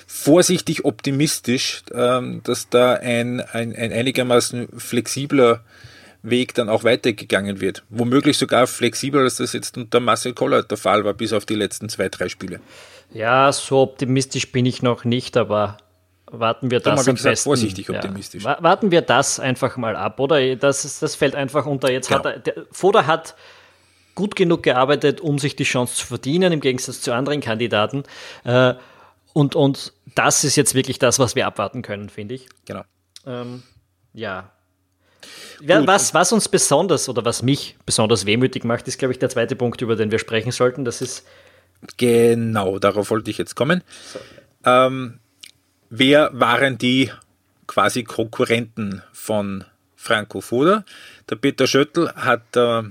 vorsichtig 0.06 0.84
optimistisch, 0.84 1.82
ähm, 1.92 2.42
dass 2.44 2.68
da 2.68 2.94
ein, 2.94 3.40
ein, 3.40 3.74
ein 3.74 3.92
einigermaßen 3.92 4.68
flexibler 4.78 5.64
Weg 6.22 6.54
dann 6.54 6.68
auch 6.68 6.84
weitergegangen 6.84 7.60
wird. 7.60 7.84
Womöglich 7.88 8.36
sogar 8.36 8.66
flexibler, 8.66 9.22
als 9.22 9.36
das 9.36 9.54
jetzt 9.54 9.78
unter 9.78 10.00
Marcel 10.00 10.34
Koller 10.34 10.62
der 10.62 10.76
Fall 10.76 11.04
war, 11.04 11.14
bis 11.14 11.32
auf 11.32 11.46
die 11.46 11.54
letzten 11.54 11.88
zwei, 11.88 12.10
drei 12.10 12.28
Spiele. 12.28 12.60
Ja, 13.14 13.50
so 13.52 13.78
optimistisch 13.78 14.52
bin 14.52 14.66
ich 14.66 14.82
noch 14.82 15.04
nicht, 15.04 15.36
aber 15.36 15.78
warten 16.30 16.70
wir 16.70 16.80
das 16.80 17.08
am 17.08 17.14
besten. 17.14 17.36
vorsichtig 17.36 17.90
optimistisch. 17.90 18.44
Ja, 18.44 18.58
warten 18.60 18.90
wir 18.90 19.02
das 19.02 19.40
einfach 19.40 19.76
mal 19.76 19.96
ab, 19.96 20.20
oder? 20.20 20.56
Das, 20.56 20.98
das 20.98 21.14
fällt 21.14 21.34
einfach 21.34 21.66
unter. 21.66 21.90
Jetzt 21.90 22.08
genau. 22.08 22.20
hat 22.20 22.26
er, 22.26 22.38
der, 22.38 22.66
Foda 22.70 23.06
hat 23.06 23.34
gut 24.14 24.36
genug 24.36 24.62
gearbeitet, 24.62 25.20
um 25.20 25.38
sich 25.38 25.56
die 25.56 25.64
Chance 25.64 25.94
zu 25.94 26.06
verdienen, 26.06 26.52
im 26.52 26.60
Gegensatz 26.60 27.00
zu 27.00 27.12
anderen 27.12 27.40
Kandidaten. 27.40 28.04
Äh, 28.44 28.74
und, 29.32 29.54
und 29.54 29.92
das 30.14 30.44
ist 30.44 30.56
jetzt 30.56 30.74
wirklich 30.74 30.98
das, 30.98 31.18
was 31.18 31.34
wir 31.36 31.46
abwarten 31.46 31.82
können, 31.82 32.08
finde 32.08 32.34
ich. 32.34 32.48
Genau. 32.66 32.82
Ähm, 33.26 33.62
ja. 34.12 34.50
Was, 35.62 36.14
was 36.14 36.32
uns 36.32 36.48
besonders 36.48 37.08
oder 37.08 37.24
was 37.24 37.42
mich 37.42 37.76
besonders 37.84 38.26
wehmütig 38.26 38.64
macht, 38.64 38.88
ist, 38.88 38.98
glaube 38.98 39.12
ich, 39.12 39.18
der 39.18 39.28
zweite 39.28 39.56
Punkt, 39.56 39.82
über 39.82 39.94
den 39.94 40.10
wir 40.10 40.18
sprechen 40.18 40.52
sollten. 40.52 40.84
Das 40.84 41.02
ist. 41.02 41.26
Genau, 41.96 42.78
darauf 42.78 43.10
wollte 43.10 43.30
ich 43.30 43.38
jetzt 43.38 43.54
kommen. 43.54 43.82
So. 44.12 44.18
Ähm, 44.64 45.19
wer 45.90 46.30
waren 46.32 46.78
die 46.78 47.10
quasi 47.66 48.04
Konkurrenten 48.04 49.02
von 49.12 49.64
Franco 49.96 50.40
Foda? 50.40 50.84
Der 51.28 51.36
Peter 51.36 51.66
Schöttl 51.66 52.10
hat 52.14 52.56
äh, 52.56 52.82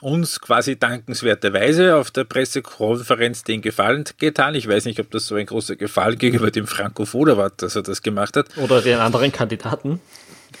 uns 0.00 0.40
quasi 0.40 0.78
dankenswerterweise 0.78 1.96
auf 1.96 2.10
der 2.10 2.24
Pressekonferenz 2.24 3.44
den 3.44 3.60
Gefallen 3.62 4.04
getan. 4.18 4.54
Ich 4.54 4.68
weiß 4.68 4.84
nicht, 4.84 5.00
ob 5.00 5.10
das 5.10 5.26
so 5.26 5.34
ein 5.34 5.46
großer 5.46 5.76
Gefallen 5.76 6.18
gegenüber 6.18 6.50
dem 6.50 6.66
Franco 6.66 7.04
Foda 7.04 7.36
war, 7.36 7.50
dass 7.50 7.76
er 7.76 7.82
das 7.82 8.02
gemacht 8.02 8.36
hat. 8.36 8.56
Oder 8.56 8.80
den 8.80 8.98
anderen 8.98 9.32
Kandidaten. 9.32 10.00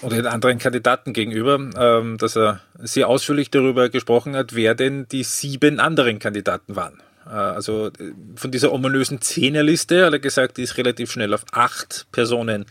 Oder 0.02 0.16
den 0.16 0.26
anderen 0.26 0.58
Kandidaten 0.58 1.12
gegenüber, 1.12 1.58
ähm, 1.76 2.16
dass 2.18 2.36
er 2.36 2.60
sehr 2.78 3.08
ausführlich 3.08 3.50
darüber 3.50 3.88
gesprochen 3.88 4.36
hat, 4.36 4.54
wer 4.54 4.74
denn 4.74 5.06
die 5.08 5.24
sieben 5.24 5.80
anderen 5.80 6.18
Kandidaten 6.18 6.76
waren. 6.76 7.02
Äh, 7.30 7.34
also 7.34 7.86
äh, 7.88 8.12
von 8.34 8.50
dieser 8.50 8.72
ominösen 8.72 9.20
Zehnerliste 9.20 10.06
hat 10.06 10.12
er 10.12 10.18
gesagt, 10.18 10.56
die 10.56 10.62
ist 10.62 10.76
relativ 10.76 11.12
schnell 11.12 11.32
auf 11.32 11.44
acht 11.52 12.06
Personen 12.12 12.66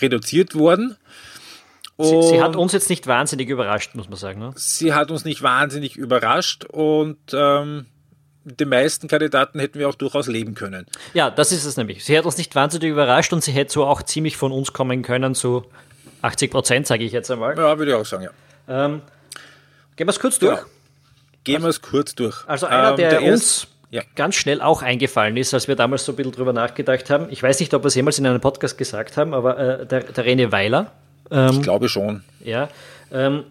reduziert 0.00 0.54
worden. 0.54 0.96
Sie, 1.96 2.22
sie, 2.22 2.42
hat 2.42 2.56
uns 2.56 2.72
jetzt 2.72 2.90
nicht 2.90 3.06
wahnsinnig 3.06 3.48
überrascht, 3.48 3.94
muss 3.94 4.08
man 4.08 4.18
sagen. 4.18 4.40
Ne? 4.40 4.52
Sie 4.56 4.92
hat 4.92 5.12
uns 5.12 5.24
nicht 5.24 5.42
wahnsinnig 5.42 5.96
überrascht 5.96 6.64
und 6.64 7.18
ähm, 7.32 7.86
den 8.44 8.68
meisten 8.68 9.06
Kandidaten 9.06 9.60
hätten 9.60 9.78
wir 9.78 9.88
auch 9.88 9.94
durchaus 9.94 10.26
leben 10.26 10.56
können. 10.56 10.86
Ja, 11.14 11.30
das 11.30 11.52
ist 11.52 11.64
es 11.64 11.76
nämlich. 11.76 12.04
Sie 12.04 12.18
hat 12.18 12.24
uns 12.24 12.36
nicht 12.36 12.54
wahnsinnig 12.56 12.90
überrascht 12.90 13.32
und 13.32 13.44
sie 13.44 13.52
hätte 13.52 13.72
so 13.72 13.84
auch 13.84 14.02
ziemlich 14.02 14.36
von 14.36 14.50
uns 14.50 14.72
kommen 14.72 15.02
können, 15.02 15.34
so 15.34 15.70
80 16.22 16.50
Prozent, 16.50 16.86
sage 16.88 17.04
ich 17.04 17.12
jetzt 17.12 17.30
einmal. 17.30 17.56
Ja, 17.56 17.78
würde 17.78 17.92
ich 17.92 17.96
auch 17.96 18.04
sagen, 18.04 18.24
ja. 18.24 18.30
Ähm, 18.86 19.02
gehen 19.94 20.08
wir 20.08 20.10
es 20.10 20.18
kurz 20.18 20.40
durch? 20.40 20.58
Ja. 20.58 20.64
Gehen 21.44 21.62
wir 21.62 21.68
es 21.68 21.80
kurz 21.80 22.16
durch. 22.16 22.42
Also 22.48 22.66
einer, 22.66 22.90
ähm, 22.90 22.96
der, 22.96 23.20
der 23.20 23.22
uns 23.22 23.68
ja. 23.94 24.02
ganz 24.16 24.34
schnell 24.34 24.60
auch 24.60 24.82
eingefallen 24.82 25.36
ist, 25.36 25.54
als 25.54 25.68
wir 25.68 25.76
damals 25.76 26.04
so 26.04 26.12
ein 26.12 26.16
bisschen 26.16 26.32
drüber 26.32 26.52
nachgedacht 26.52 27.10
haben. 27.10 27.28
Ich 27.30 27.40
weiß 27.40 27.60
nicht, 27.60 27.72
ob 27.74 27.84
wir 27.84 27.86
es 27.86 27.94
jemals 27.94 28.18
in 28.18 28.26
einem 28.26 28.40
Podcast 28.40 28.76
gesagt 28.76 29.16
haben, 29.16 29.32
aber 29.32 29.56
äh, 29.56 29.86
der, 29.86 30.00
der 30.00 30.24
René 30.24 30.50
Weiler. 30.50 30.90
Ähm, 31.30 31.50
ich 31.52 31.62
glaube 31.62 31.88
schon. 31.88 32.24
Ja. 32.40 32.68
Ähm, 33.12 33.44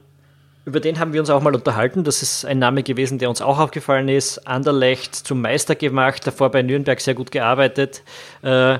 über 0.65 0.81
den 0.81 0.99
haben 0.99 1.13
wir 1.13 1.21
uns 1.21 1.29
auch 1.29 1.41
mal 1.41 1.55
unterhalten. 1.55 2.03
Das 2.03 2.21
ist 2.21 2.43
ein 2.43 2.59
Name 2.59 2.83
gewesen, 2.83 3.19
der 3.19 3.29
uns 3.29 3.41
auch 3.41 3.57
aufgefallen 3.57 4.09
ist. 4.09 4.45
Anderlecht 4.45 5.15
zum 5.15 5.39
Meister 5.39 5.75
gemacht, 5.75 6.27
davor 6.27 6.51
bei 6.51 6.61
Nürnberg 6.61 6.99
sehr 6.99 7.13
gut 7.13 7.31
gearbeitet. 7.31 8.03
Äh, 8.41 8.79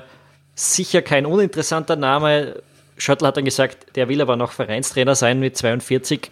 sicher 0.54 1.00
kein 1.00 1.24
uninteressanter 1.24 1.96
Name. 1.96 2.62
Schöttl 2.98 3.26
hat 3.26 3.38
dann 3.38 3.44
gesagt, 3.46 3.96
der 3.96 4.10
will 4.10 4.20
aber 4.20 4.36
noch 4.36 4.52
Vereinstrainer 4.52 5.14
sein 5.14 5.40
mit 5.40 5.56
42 5.56 6.30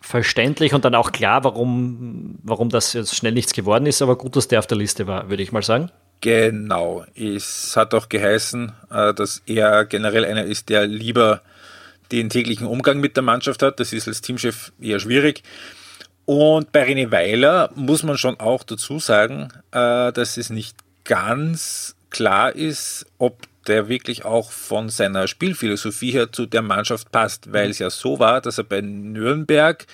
verständlich 0.00 0.74
und 0.74 0.84
dann 0.84 0.94
auch 0.94 1.12
klar, 1.12 1.44
warum, 1.44 2.38
warum 2.42 2.68
das 2.68 2.92
jetzt 2.92 3.14
schnell 3.14 3.32
nichts 3.32 3.52
geworden 3.52 3.86
ist, 3.86 4.02
aber 4.02 4.16
gut, 4.16 4.36
dass 4.36 4.48
der 4.48 4.58
auf 4.58 4.66
der 4.66 4.78
Liste 4.78 5.06
war, 5.06 5.28
würde 5.28 5.42
ich 5.42 5.52
mal 5.52 5.62
sagen. 5.62 5.90
Genau. 6.20 7.04
Es 7.14 7.76
hat 7.76 7.94
auch 7.94 8.08
geheißen, 8.08 8.72
äh, 8.90 9.14
dass 9.14 9.42
er 9.46 9.84
generell 9.84 10.24
einer 10.24 10.44
ist, 10.44 10.68
der 10.68 10.86
lieber 10.86 11.42
den 12.10 12.30
täglichen 12.30 12.66
Umgang 12.66 13.00
mit 13.00 13.16
der 13.16 13.22
Mannschaft 13.22 13.62
hat. 13.62 13.78
Das 13.80 13.92
ist 13.92 14.08
als 14.08 14.20
Teamchef 14.20 14.72
eher 14.80 14.98
schwierig. 14.98 15.42
Und 16.24 16.72
bei 16.72 16.86
René 16.86 17.10
Weiler 17.10 17.70
muss 17.74 18.02
man 18.02 18.18
schon 18.18 18.38
auch 18.40 18.62
dazu 18.62 18.98
sagen, 18.98 19.48
äh, 19.70 20.12
dass 20.12 20.36
es 20.36 20.50
nicht 20.50 20.76
ganz 21.04 21.96
klar 22.10 22.54
ist, 22.54 23.06
ob 23.18 23.46
der 23.68 23.88
wirklich 23.88 24.24
auch 24.24 24.50
von 24.50 24.88
seiner 24.88 25.28
Spielphilosophie 25.28 26.10
her 26.10 26.32
zu 26.32 26.46
der 26.46 26.62
Mannschaft 26.62 27.12
passt, 27.12 27.52
weil 27.52 27.70
es 27.70 27.78
ja 27.78 27.90
so 27.90 28.18
war, 28.18 28.40
dass 28.40 28.58
er 28.58 28.64
bei 28.64 28.80
Nürnberg 28.80 29.86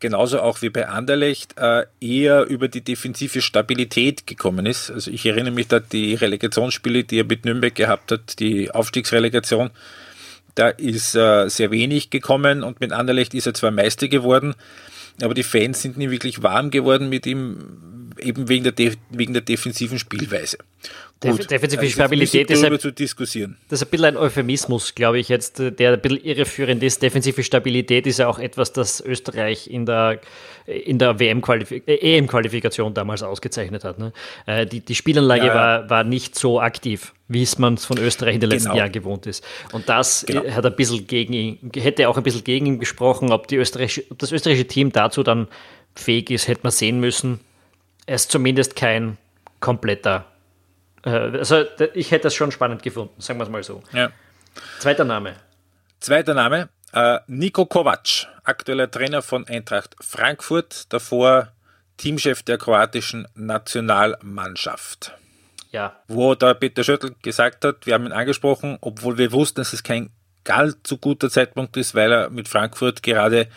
genauso 0.00 0.40
auch 0.40 0.62
wie 0.62 0.70
bei 0.70 0.88
Anderlecht 0.88 1.58
äh, 1.58 1.86
eher 2.00 2.46
über 2.46 2.68
die 2.68 2.82
defensive 2.82 3.42
Stabilität 3.42 4.26
gekommen 4.26 4.66
ist. 4.66 4.90
Also 4.90 5.10
ich 5.10 5.26
erinnere 5.26 5.54
mich 5.54 5.68
da 5.68 5.80
die 5.80 6.14
Relegationsspiele, 6.14 7.04
die 7.04 7.20
er 7.20 7.24
mit 7.24 7.44
Nürnberg 7.44 7.74
gehabt 7.74 8.12
hat, 8.12 8.38
die 8.38 8.70
Aufstiegsrelegation, 8.70 9.70
da 10.54 10.68
ist 10.68 11.14
äh, 11.14 11.48
sehr 11.48 11.70
wenig 11.70 12.10
gekommen 12.10 12.62
und 12.62 12.80
mit 12.80 12.92
Anderlecht 12.92 13.34
ist 13.34 13.46
er 13.46 13.54
zwar 13.54 13.70
Meister 13.70 14.08
geworden, 14.08 14.54
aber 15.22 15.34
die 15.34 15.42
Fans 15.42 15.82
sind 15.82 15.96
nie 15.96 16.10
wirklich 16.10 16.42
warm 16.42 16.70
geworden 16.70 17.08
mit 17.08 17.26
ihm, 17.26 18.12
eben 18.20 18.48
wegen 18.48 18.64
der, 18.64 18.92
wegen 19.10 19.32
der 19.32 19.42
defensiven 19.42 19.98
Spielweise. 19.98 20.58
Gut, 21.20 21.50
Defensive 21.50 21.80
also 21.80 21.92
Stabilität 21.92 22.48
ist 22.50 22.62
ein, 22.62 22.78
zu 22.78 22.92
diskutieren. 22.92 23.56
Das 23.68 23.82
ist 23.82 23.88
ein 23.88 23.90
bisschen 23.90 24.06
ein 24.06 24.16
Euphemismus, 24.16 24.94
glaube 24.94 25.18
ich, 25.18 25.28
jetzt, 25.28 25.58
der 25.58 25.92
ein 25.94 26.00
bisschen 26.00 26.24
irreführend 26.24 26.82
ist. 26.82 27.02
Defensive 27.02 27.42
Stabilität 27.42 28.06
ist 28.06 28.20
ja 28.20 28.28
auch 28.28 28.38
etwas, 28.38 28.72
das 28.72 29.00
Österreich 29.00 29.68
in 29.68 29.84
der, 29.84 30.20
in 30.68 30.98
der 30.98 31.16
EM-Qualifikation 31.18 32.92
damals 32.94 33.22
ausgezeichnet 33.22 33.84
hat. 33.84 33.98
Ne? 33.98 34.12
Äh, 34.46 34.66
die, 34.66 34.80
die 34.80 34.94
Spielanlage 34.94 35.46
ja, 35.46 35.48
ja. 35.48 35.54
War, 35.54 35.90
war 35.90 36.04
nicht 36.04 36.38
so 36.38 36.60
aktiv, 36.60 37.14
wie 37.26 37.42
es 37.42 37.58
man 37.58 37.78
von 37.78 37.98
Österreich 37.98 38.34
in 38.34 38.40
den 38.40 38.50
letzten 38.50 38.68
genau. 38.68 38.78
Jahren 38.78 38.92
gewohnt 38.92 39.26
ist. 39.26 39.44
Und 39.72 39.88
das 39.88 40.24
genau. 40.26 40.48
hat 40.50 40.66
ein 40.66 40.76
bisschen 40.76 41.06
gegen 41.06 41.32
ihn, 41.32 41.70
hätte 41.74 42.08
auch 42.08 42.16
ein 42.16 42.22
bisschen 42.22 42.44
gegen 42.44 42.66
ihn 42.66 42.78
gesprochen, 42.78 43.32
ob, 43.32 43.48
die 43.48 43.56
österreichische, 43.56 44.04
ob 44.10 44.18
das 44.18 44.30
österreichische 44.30 44.66
Team 44.66 44.92
dazu 44.92 45.22
dann 45.22 45.48
fähig 45.94 46.30
ist, 46.30 46.48
hätte 46.48 46.60
man 46.62 46.72
sehen 46.72 47.00
müssen. 47.00 47.40
Er 48.06 48.16
ist 48.16 48.30
zumindest 48.30 48.76
kein 48.76 49.16
kompletter 49.60 50.26
äh, 51.04 51.38
also 51.38 51.64
ich 51.94 52.10
hätte 52.10 52.24
das 52.24 52.34
schon 52.34 52.52
spannend 52.52 52.82
gefunden, 52.82 53.20
sagen 53.20 53.38
wir 53.38 53.44
es 53.44 53.50
mal 53.50 53.62
so. 53.62 53.82
Ja. 53.92 54.10
Zweiter 54.78 55.04
Name. 55.04 55.34
Zweiter 56.00 56.34
Name, 56.34 56.62
äh, 56.62 56.66
Nico 57.26 57.66
Kovac, 57.66 58.26
aktueller 58.44 58.90
Trainer 58.90 59.22
von 59.22 59.46
Eintracht 59.46 59.94
Frankfurt, 60.00 60.92
davor 60.92 61.52
Teamchef 61.98 62.42
der 62.42 62.58
kroatischen 62.58 63.28
Nationalmannschaft. 63.34 65.12
Ja. 65.70 66.00
Wo 66.08 66.34
der 66.34 66.54
Peter 66.54 66.82
Schöttl 66.82 67.14
gesagt 67.22 67.64
hat, 67.64 67.86
wir 67.86 67.94
haben 67.94 68.06
ihn 68.06 68.12
angesprochen, 68.12 68.78
obwohl 68.80 69.18
wir 69.18 69.32
wussten, 69.32 69.60
dass 69.60 69.72
es 69.72 69.82
kein 69.82 70.10
allzu 70.48 70.96
guter 70.96 71.28
Zeitpunkt 71.28 71.76
ist, 71.76 71.94
weil 71.94 72.10
er 72.10 72.30
mit 72.30 72.48
Frankfurt 72.48 73.02
gerade 73.02 73.48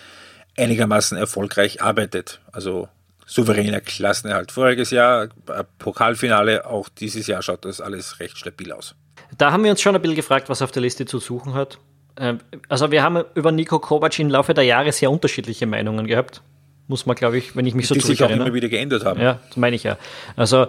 einigermaßen 0.57 1.17
erfolgreich 1.17 1.81
arbeitet. 1.81 2.41
Also 2.51 2.89
souveräner 3.25 3.79
Klassenerhalt. 3.79 4.51
Voriges 4.51 4.91
Jahr 4.91 5.29
äh, 5.47 5.63
Pokalfinale, 5.77 6.65
auch 6.65 6.89
dieses 6.89 7.27
Jahr 7.27 7.41
schaut 7.41 7.63
das 7.63 7.79
alles 7.79 8.19
recht 8.19 8.37
stabil 8.37 8.73
aus. 8.73 8.95
Da 9.37 9.53
haben 9.53 9.63
wir 9.63 9.71
uns 9.71 9.81
schon 9.81 9.95
ein 9.95 10.01
bisschen 10.01 10.17
gefragt, 10.17 10.49
was 10.49 10.61
auf 10.61 10.71
der 10.71 10.81
Liste 10.81 11.05
zu 11.05 11.19
suchen 11.19 11.53
hat. 11.53 11.79
Ähm, 12.17 12.39
also 12.69 12.91
wir 12.91 13.03
haben 13.03 13.23
über 13.35 13.51
Nico 13.51 13.79
Kovac 13.79 14.17
im 14.19 14.29
Laufe 14.29 14.53
der 14.53 14.63
Jahre 14.63 14.91
sehr 14.91 15.11
unterschiedliche 15.11 15.65
Meinungen 15.65 16.07
gehabt. 16.07 16.41
Muss 16.87 17.05
man, 17.05 17.15
glaube 17.15 17.37
ich, 17.37 17.55
wenn 17.55 17.65
ich 17.65 17.73
mich 17.73 17.87
so 17.87 17.93
Die 17.93 18.01
sich 18.01 18.23
auch 18.23 18.29
immer 18.29 18.53
wieder 18.53 18.67
geändert 18.67 19.05
haben. 19.05 19.21
Ja, 19.21 19.39
das 19.47 19.57
meine 19.57 19.75
ich 19.75 19.83
ja. 19.83 19.97
Also 20.35 20.67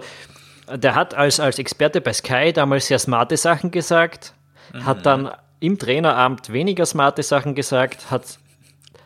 der 0.73 0.95
hat 0.95 1.13
als, 1.13 1.39
als 1.39 1.59
Experte 1.59 2.01
bei 2.01 2.13
Sky 2.13 2.53
damals 2.53 2.87
sehr 2.87 2.99
smarte 2.99 3.37
Sachen 3.37 3.71
gesagt, 3.71 4.33
mhm. 4.73 4.85
hat 4.85 5.05
dann 5.05 5.31
im 5.59 5.77
Traineramt 5.77 6.51
weniger 6.51 6.85
smarte 6.85 7.23
Sachen 7.23 7.55
gesagt, 7.55 8.11
hat 8.11 8.39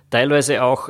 teilweise 0.10 0.63
auch 0.63 0.89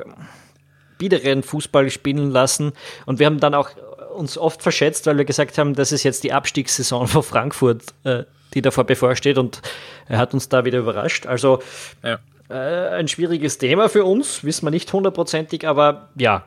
biederen 0.98 1.44
Fußball 1.44 1.90
spielen 1.90 2.32
lassen. 2.32 2.74
Und 3.06 3.20
wir 3.20 3.26
haben 3.26 3.40
dann 3.40 3.54
auch 3.54 3.70
uns 4.18 4.38
oft 4.38 4.62
verschätzt, 4.62 5.06
weil 5.06 5.18
wir 5.18 5.26
gesagt 5.26 5.58
haben, 5.58 5.74
das 5.74 5.92
ist 5.92 6.04
jetzt 6.04 6.24
die 6.24 6.34
Abstiegssaison 6.34 7.08
von 7.08 7.24
Frankfurt, 7.24 7.84
äh, 8.04 8.24
die 8.54 8.62
davor 8.62 8.84
bevorsteht. 8.84 9.38
Und 9.38 9.62
er 10.08 10.18
hat 10.18 10.34
uns 10.34 10.50
da 10.50 10.66
wieder 10.66 10.80
überrascht. 10.80 11.26
Also 11.26 11.62
ja. 12.04 12.20
äh, 12.50 12.98
ein 12.98 13.08
schwieriges 13.08 13.58
Thema 13.58 13.90
für 13.90 14.06
uns, 14.06 14.44
wissen 14.44 14.66
wir 14.66 14.72
nicht 14.72 14.92
hundertprozentig, 14.92 15.68
aber 15.68 16.10
ja, 16.16 16.46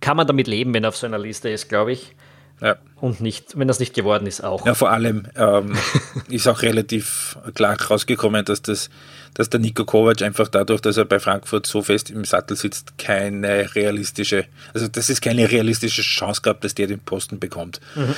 kann 0.00 0.16
man 0.16 0.26
damit 0.26 0.46
leben, 0.46 0.74
wenn 0.74 0.84
er 0.84 0.88
auf 0.88 0.96
so 0.96 1.06
einer 1.06 1.18
Liste 1.18 1.48
ist, 1.48 1.68
glaube 1.68 1.92
ich. 1.92 2.14
Ja. 2.60 2.76
Und 3.00 3.20
nicht, 3.20 3.58
wenn 3.58 3.68
das 3.68 3.78
nicht 3.78 3.94
geworden 3.94 4.26
ist, 4.26 4.42
auch. 4.42 4.64
Ja, 4.64 4.74
vor 4.74 4.90
allem 4.90 5.26
ähm, 5.36 5.76
ist 6.28 6.48
auch 6.48 6.62
relativ 6.62 7.36
klar 7.54 7.80
rausgekommen, 7.80 8.44
dass 8.44 8.62
das 8.62 8.90
dass 9.36 9.50
der 9.50 9.60
Nico 9.60 9.84
Kovac 9.84 10.22
einfach 10.22 10.48
dadurch, 10.48 10.80
dass 10.80 10.96
er 10.96 11.04
bei 11.04 11.20
Frankfurt 11.20 11.66
so 11.66 11.82
fest 11.82 12.08
im 12.08 12.24
Sattel 12.24 12.56
sitzt, 12.56 12.96
keine 12.96 13.74
realistische, 13.74 14.46
also 14.72 14.88
das 14.88 15.10
ist 15.10 15.20
keine 15.20 15.50
realistische 15.50 16.00
Chance 16.00 16.40
gab, 16.40 16.62
dass 16.62 16.74
der 16.74 16.86
den 16.86 17.00
Posten 17.00 17.38
bekommt. 17.38 17.80
Mhm. 17.94 18.14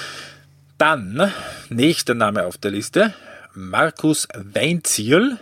Dann, 0.78 1.32
nächster 1.70 2.14
Name 2.14 2.46
auf 2.46 2.56
der 2.56 2.70
Liste, 2.70 3.14
Markus 3.52 4.28
Weinzierl. 4.32 5.38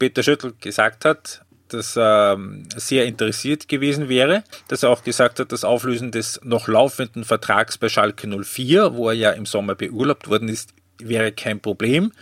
Peter 0.00 0.24
Schüttel 0.24 0.54
gesagt 0.60 1.04
hat, 1.04 1.42
dass 1.68 1.96
er 1.96 2.34
ähm, 2.34 2.68
sehr 2.76 3.06
interessiert 3.06 3.68
gewesen 3.68 4.08
wäre, 4.08 4.44
dass 4.68 4.82
er 4.82 4.90
auch 4.90 5.02
gesagt 5.02 5.40
hat, 5.40 5.52
das 5.52 5.64
Auflösen 5.64 6.10
des 6.10 6.40
noch 6.42 6.68
laufenden 6.68 7.24
Vertrags 7.24 7.78
bei 7.78 7.88
Schalke 7.88 8.26
04, 8.28 8.94
wo 8.94 9.08
er 9.08 9.14
ja 9.14 9.30
im 9.30 9.46
Sommer 9.46 9.74
beurlaubt 9.74 10.28
worden 10.28 10.48
ist, 10.48 10.70
wäre 10.98 11.32
kein 11.32 11.60
Problem, 11.60 12.12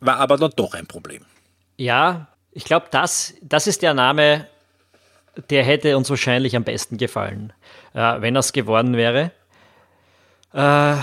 war 0.00 0.18
aber 0.18 0.36
dann 0.36 0.52
doch 0.56 0.74
ein 0.74 0.86
Problem. 0.86 1.24
Ja, 1.76 2.28
ich 2.52 2.64
glaube, 2.64 2.86
das, 2.90 3.34
das 3.42 3.66
ist 3.66 3.82
der 3.82 3.94
Name, 3.94 4.46
der 5.50 5.64
hätte 5.64 5.96
uns 5.96 6.10
wahrscheinlich 6.10 6.54
am 6.56 6.64
besten 6.64 6.96
gefallen, 6.96 7.52
äh, 7.94 8.20
wenn 8.20 8.36
es 8.36 8.52
geworden 8.52 8.96
wäre. 8.96 9.32
Äh, 10.52 10.96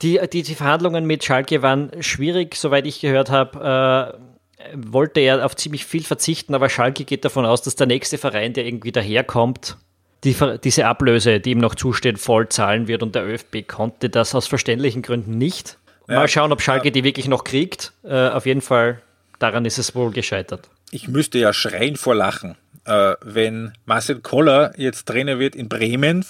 die, 0.00 0.20
die, 0.32 0.42
die, 0.42 0.54
Verhandlungen 0.54 1.04
mit 1.04 1.24
Schalke 1.24 1.60
waren 1.60 1.90
schwierig, 2.02 2.54
soweit 2.54 2.86
ich 2.86 3.00
gehört 3.00 3.30
habe. 3.30 4.14
Äh, 4.16 4.27
wollte 4.74 5.20
er 5.20 5.44
auf 5.44 5.56
ziemlich 5.56 5.84
viel 5.84 6.02
verzichten, 6.02 6.54
aber 6.54 6.68
Schalke 6.68 7.04
geht 7.04 7.24
davon 7.24 7.46
aus, 7.46 7.62
dass 7.62 7.76
der 7.76 7.86
nächste 7.86 8.18
Verein, 8.18 8.52
der 8.52 8.66
irgendwie 8.66 8.92
daherkommt, 8.92 9.76
die, 10.24 10.34
diese 10.64 10.86
Ablöse, 10.86 11.40
die 11.40 11.52
ihm 11.52 11.58
noch 11.58 11.74
zusteht, 11.74 12.18
voll 12.18 12.48
zahlen 12.48 12.88
wird 12.88 13.02
und 13.02 13.14
der 13.14 13.26
ÖFB 13.26 13.66
konnte 13.66 14.10
das 14.10 14.34
aus 14.34 14.46
verständlichen 14.46 15.02
Gründen 15.02 15.38
nicht. 15.38 15.78
Mal 16.06 16.26
schauen, 16.26 16.52
ob 16.52 16.62
Schalke 16.62 16.88
ja. 16.88 16.90
die 16.90 17.04
wirklich 17.04 17.28
noch 17.28 17.44
kriegt. 17.44 17.92
Äh, 18.02 18.28
auf 18.28 18.46
jeden 18.46 18.62
Fall 18.62 19.02
Daran 19.38 19.64
ist 19.64 19.78
es 19.78 19.94
wohl 19.94 20.10
gescheitert. 20.10 20.68
Ich 20.90 21.08
müsste 21.08 21.38
ja 21.38 21.52
schreien 21.52 21.96
vor 21.96 22.14
Lachen, 22.14 22.56
äh, 22.84 23.14
wenn 23.22 23.72
Marcel 23.84 24.20
Koller 24.20 24.72
jetzt 24.76 25.06
Trainer 25.06 25.38
wird 25.38 25.54
in 25.54 25.68
Bremen, 25.68 26.24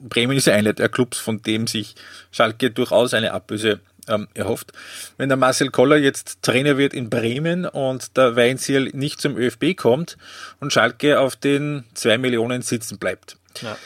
Bremen 0.00 0.36
ist 0.36 0.46
ja 0.46 0.54
einer 0.54 0.72
der 0.72 0.88
Clubs, 0.88 1.18
von 1.18 1.42
dem 1.42 1.66
sich 1.66 1.94
Schalke 2.30 2.70
durchaus 2.70 3.14
eine 3.14 3.32
Ablöse 3.32 3.80
ähm, 4.08 4.28
erhofft. 4.34 4.72
Wenn 5.16 5.28
der 5.28 5.38
Marcel 5.38 5.70
Koller 5.70 5.96
jetzt 5.96 6.42
Trainer 6.42 6.78
wird 6.78 6.94
in 6.94 7.10
Bremen 7.10 7.66
und 7.66 8.16
der 8.16 8.36
Weinziel 8.36 8.90
nicht 8.94 9.20
zum 9.20 9.36
ÖFB 9.36 9.76
kommt 9.76 10.16
und 10.60 10.72
Schalke 10.72 11.20
auf 11.20 11.36
den 11.36 11.84
zwei 11.94 12.18
Millionen 12.18 12.62
sitzen 12.62 12.98
bleibt. 12.98 13.36
Ja. 13.62 13.76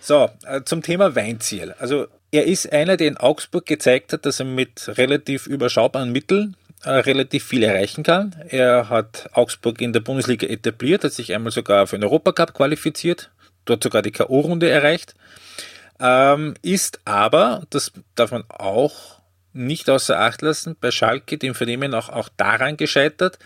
So, 0.00 0.30
äh, 0.44 0.62
zum 0.64 0.82
Thema 0.82 1.14
Weinziel. 1.14 1.74
Also 1.78 2.08
er 2.32 2.46
ist 2.46 2.72
einer, 2.72 2.96
der 2.96 3.08
in 3.08 3.16
Augsburg 3.18 3.66
gezeigt 3.66 4.12
hat, 4.12 4.26
dass 4.26 4.40
er 4.40 4.46
mit 4.46 4.90
relativ 4.96 5.46
überschaubaren 5.46 6.10
Mitteln 6.10 6.56
äh, 6.84 6.90
relativ 6.90 7.44
viel 7.44 7.62
erreichen 7.62 8.02
kann. 8.02 8.34
Er 8.48 8.88
hat 8.88 9.30
Augsburg 9.34 9.80
in 9.80 9.92
der 9.92 10.00
Bundesliga 10.00 10.46
etabliert, 10.48 11.04
hat 11.04 11.12
sich 11.12 11.32
einmal 11.32 11.52
sogar 11.52 11.86
für 11.86 11.96
den 11.96 12.04
Europacup 12.04 12.54
qualifiziert, 12.54 13.30
dort 13.64 13.84
sogar 13.84 14.02
die 14.02 14.10
K.O.-Runde 14.10 14.68
erreicht, 14.68 15.14
ähm, 16.00 16.54
ist 16.62 17.00
aber, 17.04 17.62
das 17.70 17.92
darf 18.16 18.32
man 18.32 18.42
auch 18.48 19.21
nicht 19.52 19.90
außer 19.90 20.18
Acht 20.18 20.42
lassen, 20.42 20.76
bei 20.80 20.90
Schalke, 20.90 21.38
dem 21.38 21.54
Vernehmen 21.54 21.94
auch, 21.94 22.08
auch 22.08 22.28
daran 22.36 22.76
gescheitert, 22.76 23.38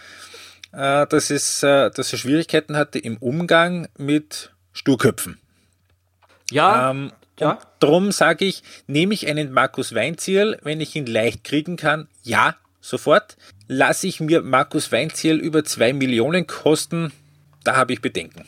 äh, 0.73 1.07
dass, 1.07 1.31
es, 1.31 1.63
äh, 1.63 1.91
dass 1.91 2.13
er 2.13 2.19
Schwierigkeiten 2.19 2.77
hatte 2.77 2.99
im 2.99 3.17
Umgang 3.19 3.89
mit 3.97 4.53
Sturköpfen. 4.73 5.39
Ja. 6.51 6.91
Ähm, 6.91 7.13
ja. 7.39 7.59
Darum 7.81 8.13
sage 8.13 8.45
ich, 8.45 8.63
nehme 8.87 9.15
ich 9.15 9.27
einen 9.27 9.53
Markus 9.53 9.95
Weinzierl, 9.95 10.59
wenn 10.63 10.81
ich 10.81 10.97
ihn 10.97 11.07
leicht 11.07 11.45
kriegen 11.45 11.77
kann, 11.77 12.09
ja, 12.23 12.57
sofort. 12.81 13.37
Lasse 13.69 14.07
ich 14.07 14.21
mir 14.21 14.43
Markus 14.43 14.93
Weinzierl 14.93 15.39
über 15.39 15.65
zwei 15.65 15.93
Millionen 15.93 16.47
kosten, 16.47 17.13
da 17.65 17.77
habe 17.77 17.93
ich 17.93 18.01
Bedenken. 18.01 18.45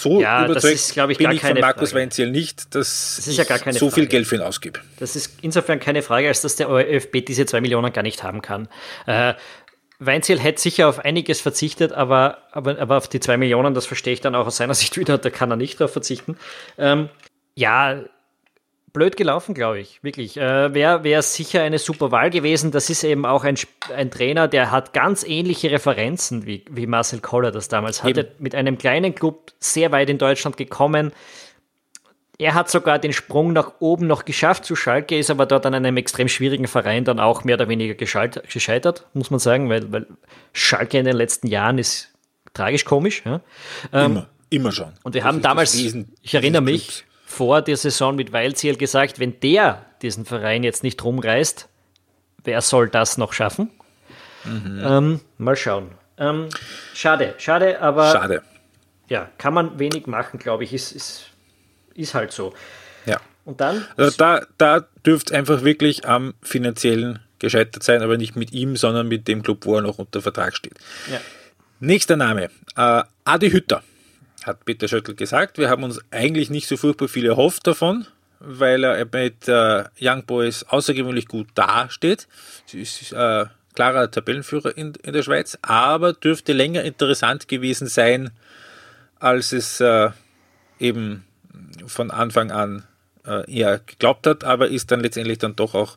So 0.00 0.20
ja, 0.20 0.46
überzeugt 0.46 0.74
ist, 0.74 0.96
ich, 0.96 1.18
bin 1.18 1.30
ich 1.30 1.42
von 1.42 1.60
Markus 1.60 1.92
Weinzierl 1.92 2.30
nicht, 2.30 2.74
dass 2.74 3.22
das 3.22 3.36
ja 3.36 3.44
so 3.44 3.54
Frage. 3.54 3.92
viel 3.92 4.06
Geld 4.06 4.26
für 4.26 4.36
ihn 4.36 4.40
ausgebe. 4.40 4.80
Das 4.98 5.14
ist 5.14 5.38
insofern 5.42 5.78
keine 5.78 6.00
Frage, 6.00 6.28
als 6.28 6.40
dass 6.40 6.56
der 6.56 6.70
ÖFB 6.70 7.24
diese 7.26 7.44
zwei 7.44 7.60
Millionen 7.60 7.92
gar 7.92 8.02
nicht 8.02 8.22
haben 8.22 8.40
kann. 8.40 8.68
Äh, 9.06 9.34
Weinziel 9.98 10.40
hätte 10.40 10.58
sicher 10.58 10.88
auf 10.88 11.00
einiges 11.00 11.42
verzichtet, 11.42 11.92
aber, 11.92 12.38
aber, 12.52 12.78
aber 12.78 12.96
auf 12.96 13.08
die 13.08 13.20
zwei 13.20 13.36
Millionen, 13.36 13.74
das 13.74 13.84
verstehe 13.84 14.14
ich 14.14 14.22
dann 14.22 14.34
auch 14.34 14.46
aus 14.46 14.56
seiner 14.56 14.74
Sicht 14.80 14.96
wieder, 14.96 15.18
da 15.18 15.28
kann 15.28 15.50
er 15.50 15.56
nicht 15.56 15.78
darauf 15.78 15.92
verzichten. 15.92 16.38
Ähm, 16.78 17.10
ja, 17.54 18.02
blöd 18.92 19.16
gelaufen, 19.16 19.54
glaube 19.54 19.80
ich, 19.80 20.02
wirklich. 20.02 20.36
Äh, 20.36 20.74
Wäre 20.74 21.04
wär 21.04 21.22
sicher 21.22 21.62
eine 21.62 21.78
super 21.78 22.10
Wahl 22.10 22.30
gewesen. 22.30 22.70
Das 22.70 22.90
ist 22.90 23.04
eben 23.04 23.26
auch 23.26 23.44
ein, 23.44 23.56
ein 23.94 24.10
Trainer, 24.10 24.48
der 24.48 24.70
hat 24.70 24.92
ganz 24.92 25.24
ähnliche 25.24 25.70
Referenzen, 25.70 26.46
wie, 26.46 26.64
wie 26.70 26.86
Marcel 26.86 27.20
Koller 27.20 27.50
das 27.50 27.68
damals 27.68 28.02
hatte. 28.02 28.20
Eben. 28.20 28.30
Mit 28.38 28.54
einem 28.54 28.78
kleinen 28.78 29.14
Club 29.14 29.52
sehr 29.58 29.92
weit 29.92 30.10
in 30.10 30.18
Deutschland 30.18 30.56
gekommen. 30.56 31.12
Er 32.38 32.54
hat 32.54 32.70
sogar 32.70 32.98
den 32.98 33.12
Sprung 33.12 33.52
nach 33.52 33.72
oben 33.80 34.06
noch 34.06 34.24
geschafft 34.24 34.64
zu 34.64 34.74
Schalke, 34.74 35.18
ist 35.18 35.30
aber 35.30 35.44
dort 35.44 35.66
an 35.66 35.74
einem 35.74 35.98
extrem 35.98 36.26
schwierigen 36.26 36.66
Verein 36.66 37.04
dann 37.04 37.20
auch 37.20 37.44
mehr 37.44 37.56
oder 37.56 37.68
weniger 37.68 37.94
gescheitert, 37.94 39.06
muss 39.12 39.30
man 39.30 39.38
sagen, 39.38 39.68
weil, 39.68 39.92
weil 39.92 40.06
Schalke 40.54 40.98
in 40.98 41.04
den 41.04 41.16
letzten 41.16 41.48
Jahren 41.48 41.76
ist 41.76 42.08
tragisch 42.54 42.86
komisch. 42.86 43.22
Ja. 43.26 43.42
Ähm, 43.92 44.12
immer, 44.12 44.26
immer 44.48 44.72
schon. 44.72 44.92
Und 45.02 45.12
wir 45.12 45.20
das 45.20 45.28
haben 45.28 45.42
damals, 45.42 45.76
Wesen, 45.76 46.14
ich 46.22 46.34
erinnere 46.34 46.62
mich, 46.62 47.04
vor 47.30 47.62
der 47.62 47.76
Saison 47.76 48.16
mit 48.16 48.32
Weilziel 48.32 48.76
gesagt, 48.76 49.20
wenn 49.20 49.38
der 49.38 49.86
diesen 50.02 50.24
Verein 50.24 50.64
jetzt 50.64 50.82
nicht 50.82 51.02
rumreißt, 51.04 51.68
wer 52.42 52.60
soll 52.60 52.88
das 52.88 53.18
noch 53.18 53.32
schaffen? 53.32 53.70
Mhm. 54.44 54.82
Ähm, 54.84 55.20
mal 55.38 55.54
schauen. 55.54 55.92
Ähm, 56.18 56.48
schade, 56.92 57.34
schade, 57.38 57.80
aber 57.80 58.10
schade. 58.10 58.42
ja, 59.08 59.28
kann 59.38 59.54
man 59.54 59.78
wenig 59.78 60.08
machen, 60.08 60.40
glaube 60.40 60.64
ich, 60.64 60.74
ist, 60.74 60.90
ist, 60.90 61.26
ist 61.94 62.14
halt 62.14 62.32
so. 62.32 62.52
Ja. 63.06 63.20
Und 63.44 63.60
dann? 63.60 63.86
Also 63.96 64.16
da, 64.16 64.42
da 64.58 64.80
dürfte 65.06 65.32
es 65.32 65.38
einfach 65.38 65.62
wirklich 65.62 66.08
am 66.08 66.34
finanziellen 66.42 67.20
gescheitert 67.38 67.84
sein, 67.84 68.02
aber 68.02 68.18
nicht 68.18 68.34
mit 68.34 68.52
ihm, 68.52 68.76
sondern 68.76 69.06
mit 69.06 69.28
dem 69.28 69.42
Club, 69.44 69.64
wo 69.66 69.76
er 69.76 69.82
noch 69.82 69.98
unter 69.98 70.20
Vertrag 70.20 70.56
steht. 70.56 70.74
Ja. 71.10 71.20
Nächster 71.78 72.16
Name, 72.16 72.50
äh, 72.76 73.02
Adi 73.24 73.50
Hütter 73.50 73.82
hat 74.50 74.64
Peter 74.64 74.88
Schöttl 74.88 75.14
gesagt. 75.14 75.58
Wir 75.58 75.68
haben 75.68 75.82
uns 75.82 76.00
eigentlich 76.10 76.50
nicht 76.50 76.68
so 76.68 76.76
furchtbar 76.76 77.08
viel 77.08 77.26
erhofft 77.26 77.66
davon, 77.66 78.06
weil 78.40 78.84
er 78.84 79.06
mit 79.12 79.48
äh, 79.48 79.84
Young 80.00 80.24
Boys 80.26 80.64
außergewöhnlich 80.64 81.26
gut 81.26 81.48
dasteht. 81.54 82.26
Sie 82.66 82.80
ist 82.80 83.12
äh, 83.12 83.46
klarer 83.74 84.10
Tabellenführer 84.10 84.76
in, 84.76 84.94
in 85.02 85.12
der 85.12 85.22
Schweiz, 85.22 85.58
aber 85.62 86.12
dürfte 86.12 86.52
länger 86.52 86.82
interessant 86.82 87.48
gewesen 87.48 87.86
sein, 87.86 88.30
als 89.18 89.52
es 89.52 89.80
äh, 89.80 90.10
eben 90.78 91.24
von 91.86 92.10
Anfang 92.10 92.50
an 92.50 92.84
äh, 93.26 93.50
eher 93.50 93.78
geglaubt 93.78 94.26
hat, 94.26 94.44
aber 94.44 94.68
ist 94.68 94.90
dann 94.90 95.00
letztendlich 95.00 95.38
dann 95.38 95.56
doch 95.56 95.74
auch 95.74 95.96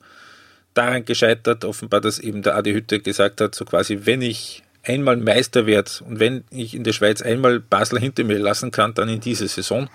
daran 0.74 1.06
gescheitert, 1.06 1.66
offenbar, 1.66 2.02
dass 2.02 2.20
eben 2.20 2.42
der 2.42 2.56
Adi 2.56 2.74
Hütte 2.74 3.00
gesagt 3.00 3.42
hat, 3.42 3.56
so 3.56 3.66
quasi, 3.66 4.02
wenn 4.04 4.22
ich 4.22 4.64
einmal 4.84 5.18
Meister 5.18 5.66
werde 5.66 5.92
und 6.08 6.20
wenn 6.20 6.44
ich 6.50 6.76
in 6.76 6.84
der 6.84 6.94
Schweiz 6.94 7.22
einmal 7.22 7.60
Basel 7.60 8.00
hinter 8.00 8.24
mir 8.24 8.40
lassen 8.40 8.72
kann, 8.72 8.94
dann 8.94 9.10
in 9.10 9.20
dieser 9.20 9.48
Saison, 9.48 9.90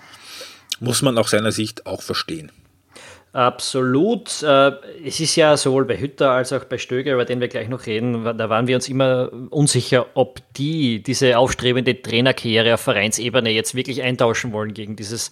muss 0.79 1.01
man 1.01 1.17
aus 1.17 1.31
seiner 1.31 1.51
Sicht 1.51 1.85
auch 1.85 2.01
verstehen. 2.01 2.51
Absolut. 3.31 4.41
Äh, 4.41 4.71
es 5.05 5.19
ist 5.19 5.35
ja 5.35 5.55
sowohl 5.55 5.85
bei 5.85 5.99
Hütter 5.99 6.31
als 6.31 6.51
auch 6.51 6.65
bei 6.65 6.79
Stöger, 6.79 7.13
über 7.13 7.25
den 7.25 7.39
wir 7.39 7.47
gleich 7.47 7.69
noch 7.69 7.85
reden, 7.85 8.23
da 8.23 8.49
waren 8.49 8.65
wir 8.65 8.75
uns 8.75 8.89
immer 8.89 9.29
unsicher, 9.51 10.07
ob 10.15 10.41
die 10.55 11.03
diese 11.03 11.37
aufstrebende 11.37 12.01
Trainerkarriere 12.01 12.73
auf 12.73 12.81
Vereinsebene 12.81 13.51
jetzt 13.51 13.75
wirklich 13.75 14.01
eintauschen 14.01 14.51
wollen 14.51 14.73
gegen 14.73 14.95
dieses 14.95 15.29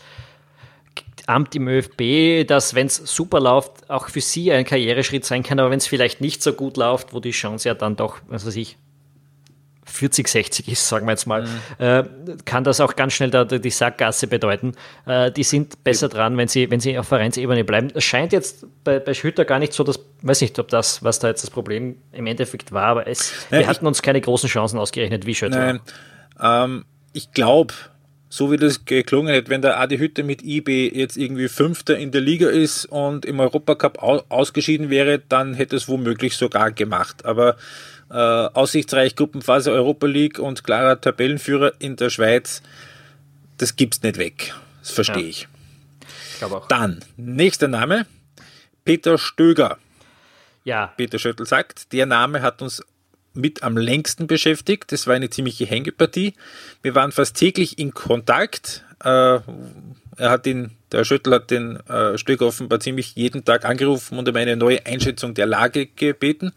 Amt 1.25 1.55
im 1.55 1.67
ÖFB, 1.67 2.47
das, 2.47 2.75
wenn 2.75 2.87
es 2.87 2.97
super 2.97 3.39
läuft, 3.39 3.89
auch 3.89 4.09
für 4.09 4.21
sie 4.21 4.51
ein 4.51 4.63
Karriereschritt 4.63 5.25
sein 5.25 5.43
kann, 5.43 5.59
aber 5.59 5.71
wenn 5.71 5.79
es 5.79 5.87
vielleicht 5.87 6.21
nicht 6.21 6.41
so 6.43 6.53
gut 6.53 6.77
läuft, 6.77 7.13
wo 7.13 7.19
die 7.19 7.31
Chance 7.31 7.67
ja 7.67 7.73
dann 7.73 7.95
doch, 7.95 8.19
was 8.27 8.45
weiß 8.45 8.55
ich, 8.55 8.77
40, 9.97 10.27
60 10.27 10.67
ist, 10.69 10.87
sagen 10.87 11.05
wir 11.05 11.11
jetzt 11.11 11.25
mal, 11.25 11.43
mhm. 11.43 11.49
äh, 11.79 12.03
kann 12.45 12.63
das 12.63 12.79
auch 12.79 12.95
ganz 12.95 13.13
schnell 13.13 13.29
da, 13.29 13.43
die 13.45 13.69
Sackgasse 13.69 14.27
bedeuten. 14.27 14.73
Äh, 15.05 15.31
die 15.31 15.43
sind 15.43 15.83
besser 15.83 16.09
dran, 16.09 16.37
wenn 16.37 16.47
sie, 16.47 16.69
wenn 16.69 16.79
sie 16.79 16.97
auf 16.97 17.07
Vereinsebene 17.07 17.63
bleiben. 17.63 17.89
Es 17.93 18.03
scheint 18.03 18.31
jetzt 18.31 18.65
bei, 18.83 18.99
bei 18.99 19.13
Schütter 19.13 19.45
gar 19.45 19.59
nicht 19.59 19.73
so, 19.73 19.83
dass, 19.83 19.99
weiß 20.21 20.41
nicht, 20.41 20.57
ob 20.59 20.69
das, 20.69 21.03
was 21.03 21.19
da 21.19 21.27
jetzt 21.27 21.43
das 21.43 21.49
Problem 21.49 21.97
im 22.11 22.27
Endeffekt 22.27 22.71
war, 22.71 22.85
aber 22.85 23.07
es, 23.07 23.31
Nein, 23.49 23.59
wir 23.59 23.61
ich, 23.61 23.67
hatten 23.67 23.87
uns 23.87 24.01
keine 24.01 24.21
großen 24.21 24.49
Chancen 24.49 24.79
ausgerechnet 24.79 25.25
wie 25.25 25.35
Schütter. 25.35 25.57
Nein, 25.59 25.79
ähm, 26.39 26.85
ich 27.13 27.31
glaube, 27.31 27.73
so 28.29 28.51
wie 28.51 28.57
das 28.57 28.85
geklungen 28.85 29.33
hätte, 29.33 29.49
wenn 29.49 29.61
der 29.61 29.79
Adi 29.79 29.97
Hütte 29.97 30.23
mit 30.23 30.43
IB 30.43 30.91
jetzt 30.93 31.17
irgendwie 31.17 31.47
Fünfter 31.47 31.97
in 31.97 32.11
der 32.11 32.21
Liga 32.21 32.49
ist 32.49 32.85
und 32.85 33.25
im 33.25 33.39
Europacup 33.39 34.01
ausgeschieden 34.29 34.89
wäre, 34.89 35.19
dann 35.19 35.53
hätte 35.53 35.75
es 35.75 35.87
womöglich 35.87 36.35
sogar 36.35 36.71
gemacht. 36.71 37.25
Aber 37.25 37.55
äh, 38.09 38.15
aussichtsreich 38.15 39.15
Gruppenphase 39.15 39.71
Europa 39.71 40.07
League 40.07 40.39
und 40.39 40.63
klarer 40.63 40.99
Tabellenführer 40.99 41.73
in 41.79 41.95
der 41.95 42.09
Schweiz, 42.09 42.61
das 43.57 43.75
gibt's 43.75 44.01
nicht 44.03 44.17
weg. 44.17 44.53
Das 44.81 44.91
verstehe 44.91 45.23
ja. 45.23 45.29
ich. 45.29 45.47
ich. 46.41 46.47
Dann, 46.69 47.03
nächster 47.17 47.67
Name, 47.67 48.05
Peter 48.85 49.17
Stöger. 49.17 49.77
Ja. 50.63 50.93
Peter 50.97 51.19
Schöttl 51.19 51.45
sagt, 51.45 51.93
der 51.93 52.05
Name 52.05 52.41
hat 52.41 52.61
uns 52.61 52.83
mit 53.33 53.63
am 53.63 53.77
längsten 53.77 54.27
beschäftigt. 54.27 54.91
Das 54.91 55.07
war 55.07 55.15
eine 55.15 55.29
ziemliche 55.29 55.65
Hängepartie. 55.65 56.33
Wir 56.81 56.95
waren 56.95 57.11
fast 57.11 57.37
täglich 57.37 57.79
in 57.79 57.93
Kontakt. 57.93 58.83
Äh, 59.03 59.39
er 60.17 60.29
hat 60.29 60.45
den, 60.45 60.71
der 60.91 61.05
Schöttl 61.05 61.33
hat 61.33 61.51
den 61.51 61.77
äh, 61.87 62.17
Stöger 62.17 62.47
offenbar 62.47 62.79
ziemlich 62.79 63.15
jeden 63.15 63.45
Tag 63.45 63.65
angerufen 63.65 64.17
und 64.17 64.27
um 64.27 64.35
eine 64.35 64.57
neue 64.57 64.85
Einschätzung 64.85 65.35
der 65.35 65.45
Lage 65.45 65.85
gebeten. 65.85 66.51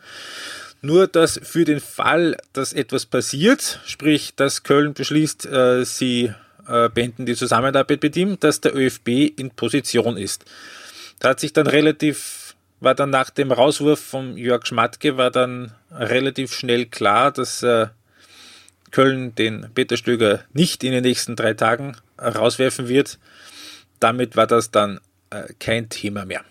Nur, 0.82 1.06
dass 1.06 1.38
für 1.42 1.64
den 1.64 1.80
Fall, 1.80 2.36
dass 2.52 2.72
etwas 2.72 3.04
passiert, 3.04 3.80
sprich, 3.84 4.34
dass 4.34 4.62
Köln 4.62 4.94
beschließt, 4.94 5.46
äh, 5.46 5.84
sie 5.84 6.32
äh, 6.66 6.88
beenden 6.88 7.26
die 7.26 7.34
Zusammenarbeit 7.34 8.02
mit 8.02 8.16
ihm, 8.16 8.40
dass 8.40 8.60
der 8.60 8.74
ÖFB 8.74 9.08
in 9.36 9.50
Position 9.50 10.16
ist. 10.16 10.44
Da 11.18 11.30
hat 11.30 11.40
sich 11.40 11.52
dann 11.52 11.66
relativ, 11.66 12.54
war 12.80 12.94
dann 12.94 13.10
nach 13.10 13.28
dem 13.28 13.52
Rauswurf 13.52 14.00
von 14.00 14.38
Jörg 14.38 14.66
Schmatke, 14.66 15.18
war 15.18 15.30
dann 15.30 15.72
relativ 15.90 16.54
schnell 16.54 16.86
klar, 16.86 17.30
dass 17.30 17.62
äh, 17.62 17.88
Köln 18.90 19.34
den 19.34 19.70
Peter 19.74 19.96
Stöger 19.96 20.44
nicht 20.52 20.82
in 20.82 20.92
den 20.92 21.02
nächsten 21.02 21.36
drei 21.36 21.54
Tagen 21.54 21.96
rauswerfen 22.18 22.88
wird. 22.88 23.18
Damit 24.00 24.36
war 24.36 24.46
das 24.46 24.70
dann 24.70 24.98
äh, 25.28 25.52
kein 25.58 25.90
Thema 25.90 26.24
mehr. 26.24 26.42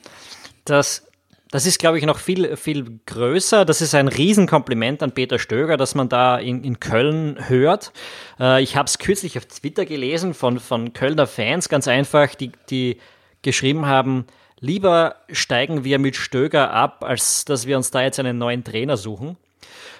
Das 0.65 1.03
das 1.51 1.65
ist, 1.65 1.79
glaube 1.79 1.97
ich, 1.97 2.05
noch 2.05 2.19
viel, 2.19 2.55
viel 2.57 2.99
größer. 3.05 3.65
Das 3.65 3.81
ist 3.81 3.95
ein 3.95 4.07
Riesenkompliment 4.07 5.01
an 5.01 5.13
Peter 5.13 5.39
Stöger, 5.39 5.77
dass 5.77 5.95
man 5.95 6.07
da 6.07 6.37
in, 6.37 6.63
in 6.63 6.79
Köln 6.79 7.49
hört. 7.49 7.91
Äh, 8.39 8.61
ich 8.61 8.75
habe 8.75 8.85
es 8.85 8.99
kürzlich 8.99 9.37
auf 9.37 9.45
Twitter 9.45 9.85
gelesen 9.85 10.33
von, 10.33 10.59
von 10.59 10.93
Kölner 10.93 11.25
Fans, 11.27 11.67
ganz 11.67 11.87
einfach, 11.87 12.35
die, 12.35 12.51
die 12.69 12.97
geschrieben 13.41 13.87
haben, 13.87 14.25
lieber 14.59 15.15
steigen 15.31 15.83
wir 15.83 15.97
mit 15.97 16.15
Stöger 16.15 16.71
ab, 16.71 17.03
als 17.03 17.45
dass 17.45 17.65
wir 17.65 17.77
uns 17.77 17.89
da 17.89 18.03
jetzt 18.03 18.19
einen 18.19 18.37
neuen 18.37 18.63
Trainer 18.63 18.97
suchen. 18.97 19.37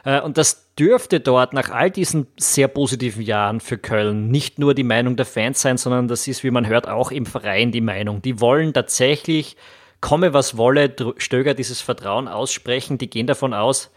Äh, 0.05 0.21
und 0.21 0.37
das 0.37 0.75
dürfte 0.75 1.19
dort 1.19 1.53
nach 1.53 1.71
all 1.71 1.89
diesen 1.89 2.27
sehr 2.37 2.67
positiven 2.67 3.23
Jahren 3.23 3.59
für 3.59 3.77
Köln 3.77 4.29
nicht 4.29 4.59
nur 4.59 4.73
die 4.73 4.83
Meinung 4.83 5.15
der 5.15 5.25
Fans 5.25 5.61
sein, 5.61 5.77
sondern 5.77 6.07
das 6.07 6.27
ist, 6.27 6.43
wie 6.43 6.51
man 6.51 6.67
hört, 6.67 6.87
auch 6.87 7.11
im 7.11 7.25
Verein 7.25 7.71
die 7.71 7.81
Meinung. 7.81 8.21
Die 8.21 8.39
wollen 8.39 8.73
tatsächlich, 8.73 9.57
komme 10.01 10.33
was 10.33 10.57
wolle, 10.57 10.93
Stöger 11.17 11.53
dieses 11.53 11.81
Vertrauen 11.81 12.27
aussprechen. 12.27 12.97
Die 12.97 13.09
gehen 13.09 13.27
davon 13.27 13.53
aus, 13.53 13.91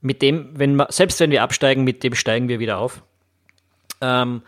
mit 0.00 0.22
dem, 0.22 0.50
wenn 0.54 0.76
wir, 0.76 0.86
selbst 0.90 1.20
wenn 1.20 1.30
wir 1.30 1.42
absteigen, 1.42 1.84
mit 1.84 2.04
dem 2.04 2.14
steigen 2.14 2.48
wir 2.48 2.58
wieder 2.58 2.78
auf. 2.78 3.02
Ähm, 4.00 4.42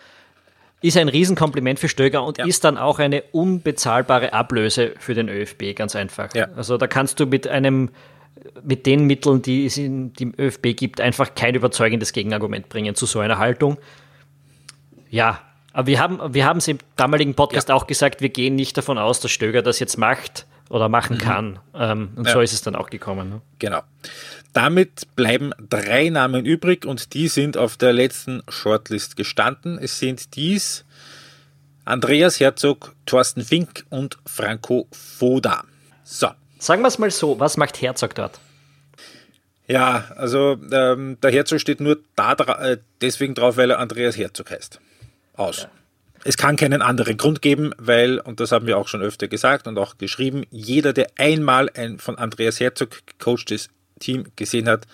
ist 0.81 0.97
ein 0.97 1.09
Riesenkompliment 1.09 1.81
für 1.81 1.89
Stöger 1.89 2.23
und 2.23 2.39
ja. 2.39 2.47
ist 2.47 2.63
dann 2.63 2.79
auch 2.79 3.01
eine 3.01 3.23
unbezahlbare 3.33 4.33
Ablöse 4.33 4.95
für 4.99 5.15
den 5.15 5.29
ÖFB, 5.29 5.75
ganz 5.75 5.97
einfach. 5.97 6.33
Ja. 6.35 6.49
Also 6.57 6.77
da 6.77 6.87
kannst 6.87 7.19
du 7.19 7.27
mit 7.27 7.49
einem 7.49 7.91
mit 8.63 8.87
den 8.87 9.05
Mitteln, 9.05 9.43
die 9.43 9.67
es 9.67 9.77
in 9.77 10.13
dem 10.13 10.33
ÖFB 10.39 10.77
gibt, 10.77 11.01
einfach 11.01 11.35
kein 11.35 11.57
überzeugendes 11.57 12.13
Gegenargument 12.13 12.69
bringen 12.69 12.95
zu 12.95 13.05
so 13.05 13.19
einer 13.19 13.39
Haltung. 13.39 13.79
Ja, 15.11 15.41
aber 15.73 15.89
wir 15.89 15.99
haben 15.99 16.21
wir 16.33 16.47
haben 16.47 16.59
es 16.59 16.69
im 16.69 16.79
damaligen 16.95 17.35
Podcast 17.35 17.71
ja. 17.71 17.75
auch 17.75 17.89
gesagt, 17.89 18.21
wir 18.21 18.29
gehen 18.29 18.55
nicht 18.55 18.77
davon 18.77 18.97
aus, 18.97 19.19
dass 19.19 19.33
Stöger 19.33 19.63
das 19.63 19.81
jetzt 19.81 19.99
macht 19.99 20.47
oder 20.69 20.89
machen 20.89 21.17
mhm. 21.17 21.21
kann. 21.21 21.59
Ähm, 21.75 22.11
und 22.17 22.27
ja. 22.27 22.33
so 22.33 22.41
ist 22.41 22.53
es 22.53 22.63
dann 22.63 22.75
auch 22.75 22.91
gekommen. 22.91 23.31
Ne? 23.31 23.41
Genau. 23.59 23.83
Damit 24.53 25.15
bleiben 25.17 25.53
drei 25.59 26.09
Namen 26.09 26.45
übrig 26.45 26.85
und 26.85 27.15
die 27.15 27.29
sind 27.29 27.57
auf 27.57 27.77
der 27.77 27.93
letzten 27.93 28.43
Shortlist 28.49 29.17
gestanden. 29.17 29.79
Es 29.79 29.99
sind 29.99 30.37
dies 30.37 30.85
Andreas 31.85 32.41
Herzog, 32.41 32.95
Thorsten 33.07 33.43
Fink 33.43 33.85
und 33.89 34.19
Franco 34.27 34.89
Foda. 34.93 35.65
So, 36.05 36.29
Sagen 36.59 36.83
wir 36.83 36.89
es 36.89 36.99
mal 36.99 37.11
so, 37.11 37.39
was 37.39 37.57
macht 37.57 37.81
Herzog 37.81 38.15
dort? 38.15 38.41
Ja, 39.69 40.07
also 40.17 40.59
ähm, 40.73 41.19
der 41.23 41.31
Herzog 41.31 41.61
steht 41.61 41.81
nur 41.81 41.99
da 42.17 42.33
äh, 42.33 42.79
deswegen 43.01 43.35
drauf, 43.35 43.57
weil 43.57 43.71
er 43.71 43.79
Andreas 43.79 44.17
Herzog 44.17 44.51
heißt. 44.51 44.81
Aus. 45.35 45.63
Ja. 45.63 45.71
Es 46.25 46.37
kann 46.37 46.57
keinen 46.57 46.83
anderen 46.83 47.17
Grund 47.17 47.43
geben, 47.43 47.73
weil, 47.79 48.19
und 48.19 48.41
das 48.41 48.53
haben 48.53 48.67
wir 48.67 48.79
auch 48.79 48.89
schon 48.89 49.03
öfter 49.03 49.29
gesagt 49.29 49.67
und 49.67 49.79
auch 49.79 49.99
geschrieben, 49.99 50.45
jeder, 50.51 50.93
der 50.93 51.09
einmal 51.17 51.71
ein 51.75 51.99
von 51.99 52.19
Andreas 52.19 52.61
Herzog 52.61 53.07
gecoachtes 53.07 53.71
Team 54.01 54.25
gesehen 54.37 54.69
hat, 54.69 54.87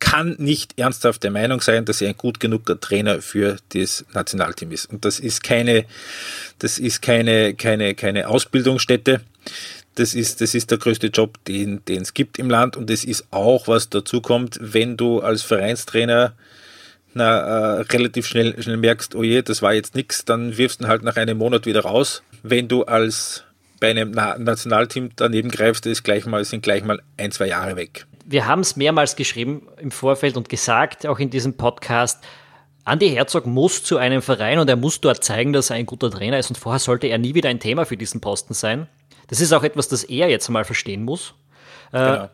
kann 0.00 0.36
nicht 0.38 0.78
ernsthaft 0.78 1.24
der 1.24 1.30
Meinung 1.30 1.60
sein, 1.60 1.84
dass 1.84 2.00
er 2.00 2.10
ein 2.10 2.16
gut 2.16 2.40
genuger 2.40 2.78
Trainer 2.78 3.20
für 3.20 3.56
das 3.70 4.04
Nationalteam 4.12 4.70
ist. 4.70 4.86
Und 4.86 5.04
das 5.04 5.18
ist 5.18 5.42
keine, 5.42 5.84
das 6.58 6.78
ist 6.78 7.02
keine, 7.02 7.54
keine, 7.54 7.94
keine 7.94 8.28
Ausbildungsstätte. 8.28 9.20
Das 9.96 10.14
ist, 10.14 10.40
das 10.40 10.54
ist 10.54 10.70
der 10.70 10.78
größte 10.78 11.08
Job, 11.08 11.44
den, 11.46 11.82
es 11.88 12.14
gibt 12.14 12.38
im 12.38 12.48
Land. 12.48 12.76
Und 12.76 12.88
das 12.90 13.04
ist 13.04 13.26
auch, 13.32 13.66
was 13.66 13.90
dazu 13.90 14.20
kommt, 14.20 14.58
wenn 14.60 14.96
du 14.96 15.20
als 15.20 15.42
Vereinstrainer 15.42 16.34
na, 17.14 17.78
äh, 17.78 17.80
relativ 17.82 18.26
schnell, 18.26 18.60
schnell 18.62 18.76
merkst, 18.76 19.14
oh 19.14 19.22
je, 19.22 19.42
das 19.42 19.62
war 19.62 19.74
jetzt 19.74 19.94
nichts, 19.94 20.24
dann 20.24 20.56
wirfst 20.56 20.80
du 20.80 20.84
ihn 20.84 20.88
halt 20.88 21.02
nach 21.02 21.16
einem 21.16 21.38
Monat 21.38 21.66
wieder 21.66 21.82
raus. 21.82 22.22
Wenn 22.42 22.68
du 22.68 22.84
als 22.84 23.44
bei 23.80 23.90
einem 23.90 24.10
Na 24.10 24.38
Nationalteam 24.38 25.10
daneben 25.16 25.50
greifst, 25.50 25.86
ist 25.86 26.02
gleich 26.02 26.26
mal, 26.26 26.44
sind 26.44 26.62
gleich 26.62 26.84
mal 26.84 27.00
ein, 27.16 27.30
zwei 27.32 27.46
Jahre 27.46 27.76
weg. 27.76 28.06
Wir 28.24 28.46
haben 28.46 28.60
es 28.60 28.76
mehrmals 28.76 29.16
geschrieben 29.16 29.68
im 29.78 29.90
Vorfeld 29.90 30.36
und 30.36 30.48
gesagt, 30.48 31.06
auch 31.06 31.18
in 31.18 31.30
diesem 31.30 31.54
Podcast, 31.56 32.22
Andi 32.84 33.10
Herzog 33.10 33.46
muss 33.46 33.82
zu 33.84 33.98
einem 33.98 34.22
Verein 34.22 34.58
und 34.58 34.68
er 34.68 34.76
muss 34.76 35.00
dort 35.00 35.22
zeigen, 35.22 35.52
dass 35.52 35.70
er 35.70 35.76
ein 35.76 35.86
guter 35.86 36.10
Trainer 36.10 36.38
ist 36.38 36.50
und 36.50 36.56
vorher 36.56 36.78
sollte 36.78 37.06
er 37.06 37.18
nie 37.18 37.34
wieder 37.34 37.48
ein 37.48 37.60
Thema 37.60 37.84
für 37.84 37.96
diesen 37.96 38.20
Posten 38.20 38.54
sein. 38.54 38.88
Das 39.28 39.40
ist 39.40 39.52
auch 39.52 39.62
etwas, 39.62 39.88
das 39.88 40.04
er 40.04 40.28
jetzt 40.28 40.48
mal 40.48 40.64
verstehen 40.64 41.04
muss. 41.04 41.34
Äh, 41.92 41.98
genau. 41.98 42.30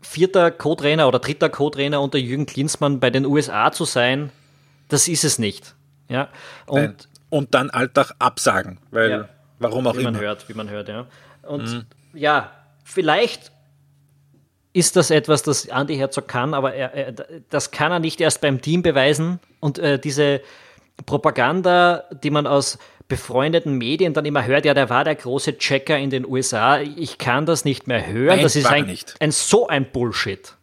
Vierter 0.00 0.50
Co-Trainer 0.50 1.08
oder 1.08 1.18
dritter 1.18 1.48
Co-Trainer 1.48 2.00
unter 2.00 2.18
Jürgen 2.18 2.46
Klinsmann 2.46 3.00
bei 3.00 3.10
den 3.10 3.26
USA 3.26 3.72
zu 3.72 3.84
sein, 3.84 4.30
das 4.88 5.08
ist 5.08 5.24
es 5.24 5.38
nicht. 5.38 5.74
Ja, 6.08 6.28
und, 6.66 7.08
und 7.28 7.54
dann 7.54 7.68
Alltag 7.70 8.12
absagen, 8.18 8.78
weil 8.90 9.10
ja, 9.10 9.28
warum 9.58 9.86
auch 9.86 9.94
wie 9.94 10.00
immer. 10.00 10.12
Man 10.12 10.20
hört, 10.20 10.48
wie 10.48 10.54
man 10.54 10.70
hört, 10.70 10.88
ja. 10.88 11.06
Und 11.42 11.64
mhm. 11.64 11.86
ja, 12.14 12.50
vielleicht 12.84 13.52
ist 14.72 14.96
das 14.96 15.10
etwas, 15.10 15.42
das 15.42 15.66
Andy 15.66 15.96
Herzog 15.96 16.28
kann, 16.28 16.54
aber 16.54 16.74
er, 16.74 16.94
er, 16.94 17.12
das 17.50 17.70
kann 17.70 17.92
er 17.92 17.98
nicht 17.98 18.20
erst 18.20 18.40
beim 18.40 18.60
Team 18.60 18.82
beweisen. 18.82 19.40
Und 19.60 19.78
äh, 19.78 19.98
diese 19.98 20.40
Propaganda, 21.04 22.04
die 22.22 22.30
man 22.30 22.46
aus 22.46 22.78
befreundeten 23.08 23.78
Medien 23.78 24.12
dann 24.12 24.26
immer 24.26 24.46
hört, 24.46 24.66
ja, 24.66 24.74
der 24.74 24.90
war 24.90 25.02
der 25.02 25.14
große 25.14 25.56
Checker 25.58 25.98
in 25.98 26.10
den 26.10 26.26
USA. 26.26 26.80
Ich 26.80 27.18
kann 27.18 27.46
das 27.46 27.64
nicht 27.64 27.86
mehr 27.86 28.06
hören. 28.06 28.36
Nein, 28.36 28.42
das 28.42 28.54
ist 28.54 28.66
ein, 28.66 28.94
ein, 29.18 29.30
so 29.30 29.66
ein 29.66 29.90
Bullshit. 29.90 30.54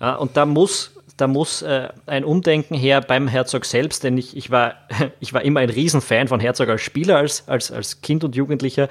Ja, 0.00 0.14
und 0.14 0.36
da 0.36 0.46
muss, 0.46 0.92
da 1.18 1.26
muss 1.26 1.60
äh, 1.60 1.88
ein 2.06 2.24
Umdenken 2.24 2.74
her 2.74 3.02
beim 3.02 3.28
Herzog 3.28 3.66
selbst, 3.66 4.04
denn 4.04 4.16
ich, 4.16 4.36
ich, 4.36 4.50
war, 4.50 4.74
ich 5.20 5.34
war 5.34 5.42
immer 5.42 5.60
ein 5.60 5.70
Riesenfan 5.70 6.28
von 6.28 6.40
Herzog 6.40 6.70
als 6.70 6.80
Spieler, 6.80 7.18
als, 7.18 7.46
als, 7.46 7.70
als 7.70 8.00
Kind 8.00 8.24
und 8.24 8.34
Jugendlicher. 8.34 8.88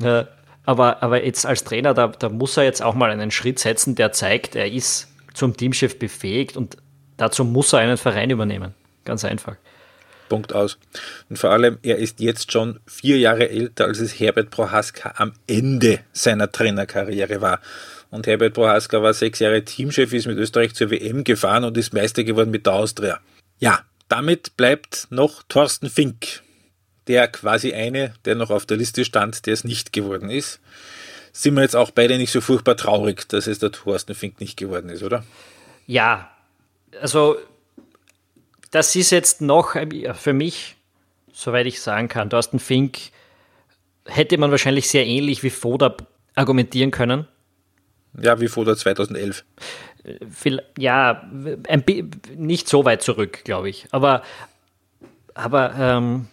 Äh, 0.00 0.24
aber, 0.64 1.02
aber 1.02 1.24
jetzt 1.24 1.44
als 1.44 1.64
Trainer, 1.64 1.92
da, 1.92 2.08
da 2.08 2.28
muss 2.28 2.56
er 2.56 2.64
jetzt 2.64 2.82
auch 2.82 2.94
mal 2.94 3.10
einen 3.10 3.30
Schritt 3.30 3.58
setzen, 3.58 3.94
der 3.96 4.12
zeigt, 4.12 4.54
er 4.54 4.70
ist 4.70 5.08
zum 5.34 5.56
Teamchef 5.56 5.98
befähigt 5.98 6.56
und 6.56 6.76
dazu 7.16 7.44
muss 7.44 7.72
er 7.72 7.80
einen 7.80 7.96
Verein 7.96 8.30
übernehmen. 8.30 8.74
Ganz 9.04 9.24
einfach. 9.24 9.56
Punkt 10.28 10.52
aus. 10.52 10.78
Und 11.28 11.38
vor 11.38 11.50
allem, 11.50 11.78
er 11.82 11.98
ist 11.98 12.20
jetzt 12.20 12.52
schon 12.52 12.80
vier 12.86 13.18
Jahre 13.18 13.48
älter, 13.48 13.86
als 13.86 13.98
es 14.00 14.18
Herbert 14.18 14.50
Prohaska 14.50 15.14
am 15.16 15.32
Ende 15.46 16.00
seiner 16.12 16.50
Trainerkarriere 16.50 17.40
war. 17.40 17.60
Und 18.10 18.26
Herbert 18.26 18.54
Prohaska 18.54 19.02
war 19.02 19.12
sechs 19.12 19.38
Jahre 19.38 19.64
Teamchef, 19.64 20.12
ist 20.12 20.26
mit 20.26 20.38
Österreich 20.38 20.74
zur 20.74 20.90
WM 20.90 21.24
gefahren 21.24 21.64
und 21.64 21.76
ist 21.76 21.92
Meister 21.92 22.24
geworden 22.24 22.50
mit 22.50 22.66
der 22.66 22.74
Austria. 22.74 23.20
Ja, 23.58 23.80
damit 24.08 24.56
bleibt 24.56 25.08
noch 25.10 25.42
Thorsten 25.48 25.90
Fink, 25.90 26.42
der 27.06 27.28
quasi 27.28 27.74
eine, 27.74 28.14
der 28.24 28.34
noch 28.34 28.50
auf 28.50 28.64
der 28.64 28.78
Liste 28.78 29.04
stand, 29.04 29.46
der 29.46 29.54
es 29.54 29.64
nicht 29.64 29.92
geworden 29.92 30.30
ist. 30.30 30.60
Sind 31.32 31.54
wir 31.54 31.62
jetzt 31.62 31.76
auch 31.76 31.90
beide 31.90 32.16
nicht 32.16 32.32
so 32.32 32.40
furchtbar 32.40 32.76
traurig, 32.76 33.28
dass 33.28 33.46
es 33.46 33.58
der 33.58 33.70
Thorsten 33.70 34.14
Fink 34.14 34.40
nicht 34.40 34.56
geworden 34.56 34.88
ist, 34.88 35.02
oder? 35.02 35.24
Ja, 35.86 36.30
also 37.00 37.36
das 38.70 38.94
ist 38.96 39.10
jetzt 39.10 39.40
noch 39.40 39.76
für 40.14 40.32
mich, 40.32 40.76
soweit 41.32 41.66
ich 41.66 41.80
sagen 41.80 42.08
kann, 42.08 42.30
Thorsten 42.30 42.58
Fink 42.58 42.98
hätte 44.06 44.38
man 44.38 44.50
wahrscheinlich 44.50 44.88
sehr 44.88 45.06
ähnlich 45.06 45.42
wie 45.42 45.50
Foda 45.50 45.96
argumentieren 46.34 46.90
können. 46.90 47.26
Ja, 48.20 48.40
wie 48.40 48.48
Foda 48.48 48.76
2011. 48.76 49.44
Ja, 50.78 51.28
nicht 52.36 52.68
so 52.68 52.84
weit 52.84 53.02
zurück, 53.02 53.44
glaube 53.44 53.68
ich. 53.68 53.86
Aber, 53.90 54.22
aber 55.34 55.74
ähm, 55.78 56.28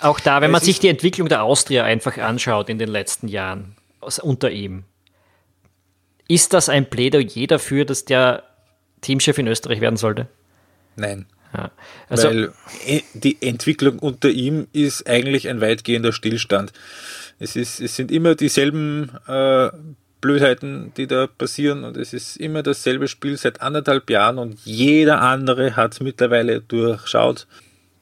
auch 0.00 0.20
da, 0.20 0.40
wenn 0.40 0.50
man 0.50 0.60
sich 0.60 0.78
die 0.78 0.88
Entwicklung 0.88 1.28
der 1.28 1.42
Austria 1.42 1.84
einfach 1.84 2.18
anschaut 2.18 2.68
in 2.68 2.78
den 2.78 2.88
letzten 2.88 3.28
Jahren, 3.28 3.76
unter 4.22 4.50
ihm, 4.50 4.84
ist 6.28 6.52
das 6.52 6.68
ein 6.68 6.90
Plädoyer 6.90 7.46
dafür, 7.46 7.84
dass 7.84 8.04
der 8.04 8.42
Teamchef 9.00 9.38
in 9.38 9.46
Österreich 9.46 9.80
werden 9.80 9.96
sollte? 9.96 10.28
Nein. 10.96 11.26
Ja. 11.54 11.70
Also, 12.08 12.28
Weil 12.28 12.52
e, 12.86 13.02
die 13.14 13.40
Entwicklung 13.40 13.98
unter 13.98 14.28
ihm 14.28 14.66
ist 14.72 15.08
eigentlich 15.08 15.48
ein 15.48 15.60
weitgehender 15.60 16.12
Stillstand. 16.12 16.72
Es, 17.38 17.56
ist, 17.56 17.80
es 17.80 17.96
sind 17.96 18.10
immer 18.10 18.34
dieselben 18.34 19.10
äh, 19.26 19.70
Blödheiten, 20.20 20.92
die 20.96 21.06
da 21.06 21.26
passieren 21.26 21.84
und 21.84 21.96
es 21.96 22.12
ist 22.12 22.36
immer 22.36 22.62
dasselbe 22.62 23.08
Spiel 23.08 23.36
seit 23.36 23.60
anderthalb 23.60 24.08
Jahren 24.10 24.38
und 24.38 24.58
jeder 24.64 25.20
andere 25.20 25.76
hat 25.76 25.92
es 25.94 26.00
mittlerweile 26.00 26.60
durchschaut. 26.60 27.46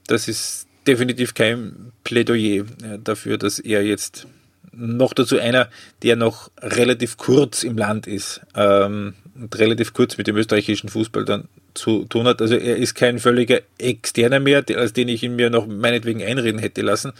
Das 0.07 0.29
ist 0.29 0.67
definitiv 0.87 1.35
kein 1.35 1.93
Plädoyer 2.05 2.65
äh, 2.83 2.99
dafür, 3.03 3.39
dass 3.39 3.59
er 3.59 3.85
jetzt 3.85 4.27
noch 4.73 5.13
dazu 5.13 5.39
einer, 5.39 5.69
der 6.03 6.17
noch 6.17 6.51
relativ 6.61 7.17
kurz 7.17 7.63
im 7.63 7.77
Land 7.77 8.07
ist 8.07 8.41
ähm, 8.55 9.15
relativ 9.55 9.93
kurz 9.93 10.17
mit 10.17 10.27
dem 10.27 10.37
österreichischen 10.37 10.89
Fußball 10.89 11.25
dann 11.25 11.49
zu 11.75 12.05
tun 12.05 12.27
hat. 12.27 12.41
Also 12.41 12.55
er 12.55 12.77
ist 12.77 12.95
kein 12.95 13.19
völliger 13.19 13.61
Externer 13.79 14.41
mehr, 14.41 14.65
als 14.77 14.93
den 14.93 15.09
ich 15.09 15.23
ihn 15.23 15.37
mir 15.37 15.51
noch 15.51 15.67
meinetwegen 15.67 16.23
einreden 16.23 16.61
hätte 16.61 16.83
lassen. 16.83 17.13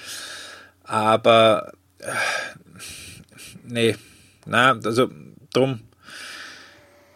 Aber 0.85 1.73
äh, 1.99 2.07
nee, 3.67 3.97
na, 4.47 4.79
also 4.85 5.11
drum 5.53 5.81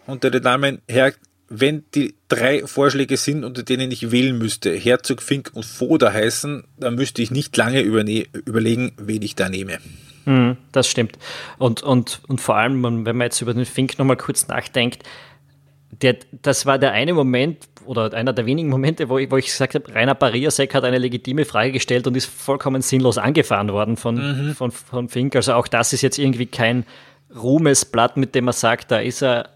unter 0.05 0.31
den 0.31 0.43
Namen 0.43 0.81
Herr, 0.87 1.13
wenn 1.49 1.83
die 1.95 2.15
drei 2.27 2.65
Vorschläge 2.65 3.17
sind, 3.17 3.43
unter 3.43 3.63
denen 3.63 3.91
ich 3.91 4.11
wählen 4.11 4.37
müsste, 4.37 4.71
Herzog, 4.71 5.21
Fink 5.21 5.51
und 5.53 5.65
Foda 5.65 6.11
heißen, 6.11 6.63
dann 6.77 6.95
müsste 6.95 7.21
ich 7.21 7.31
nicht 7.31 7.55
lange 7.57 7.81
überlegen, 7.81 8.91
wen 8.97 9.21
ich 9.21 9.35
da 9.35 9.49
nehme. 9.49 9.79
Mm, 10.25 10.51
das 10.71 10.87
stimmt. 10.87 11.17
Und, 11.57 11.81
und, 11.83 12.21
und 12.27 12.41
vor 12.41 12.55
allem, 12.55 12.83
wenn 13.05 13.17
man 13.17 13.25
jetzt 13.25 13.41
über 13.41 13.53
den 13.53 13.65
Fink 13.65 13.97
nochmal 13.97 14.17
kurz 14.17 14.47
nachdenkt, 14.47 15.03
der, 15.91 16.17
das 16.41 16.65
war 16.65 16.77
der 16.77 16.91
eine 16.91 17.13
Moment 17.13 17.67
oder 17.85 18.13
einer 18.13 18.33
der 18.33 18.45
wenigen 18.45 18.69
Momente, 18.69 19.09
wo 19.09 19.17
ich, 19.17 19.31
wo 19.31 19.37
ich 19.37 19.45
gesagt 19.45 19.73
habe, 19.75 19.93
Rainer 19.93 20.13
Pariasek 20.13 20.73
hat 20.75 20.83
eine 20.83 20.99
legitime 20.99 21.45
Frage 21.45 21.71
gestellt 21.71 22.05
und 22.05 22.15
ist 22.15 22.27
vollkommen 22.27 22.81
sinnlos 22.81 23.17
angefahren 23.17 23.69
worden 23.71 23.97
von, 23.97 24.15
mhm. 24.49 24.55
von, 24.55 24.71
von 24.71 25.09
Fink. 25.09 25.35
Also 25.35 25.53
auch 25.53 25.67
das 25.67 25.93
ist 25.93 26.01
jetzt 26.01 26.19
irgendwie 26.19 26.45
kein 26.45 26.85
Ruhmesblatt, 27.35 28.17
mit 28.17 28.35
dem 28.35 28.45
man 28.45 28.53
sagt, 28.53 28.91
da 28.91 28.99
ist 28.99 29.23
er 29.23 29.49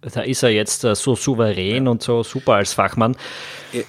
da 0.00 0.20
ist 0.20 0.42
er 0.42 0.50
jetzt 0.50 0.84
äh, 0.84 0.94
so 0.94 1.16
souverän 1.16 1.84
ja. 1.84 1.90
und 1.90 2.02
so 2.02 2.22
super 2.22 2.54
als 2.54 2.72
Fachmann. 2.72 3.16
Er 3.72 3.82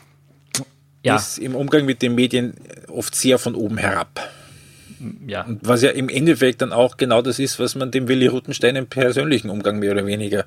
ja. 1.04 1.16
ist 1.16 1.38
im 1.38 1.56
Umgang 1.56 1.86
mit 1.86 2.02
den 2.02 2.16
Medien 2.16 2.56
oft 2.88 3.16
sehr 3.16 3.38
von 3.38 3.56
oben 3.56 3.78
herab. 3.78 4.20
Ja. 5.28 5.44
Und 5.44 5.60
was 5.62 5.82
ja 5.82 5.92
im 5.92 6.10
Endeffekt 6.10 6.62
dann 6.62 6.74
auch 6.74 6.98
genau 6.98 7.22
das 7.22 7.40
ist, 7.40 7.60
was 7.60 7.76
man 7.76 7.92
dem 7.92 8.08
Willi 8.08 8.28
Ruttenstein 8.28 8.76
im 8.76 8.88
persönlichen 8.88 9.50
Umgang 9.50 9.80
mehr 9.80 9.92
oder 9.92 10.06
weniger 10.06 10.46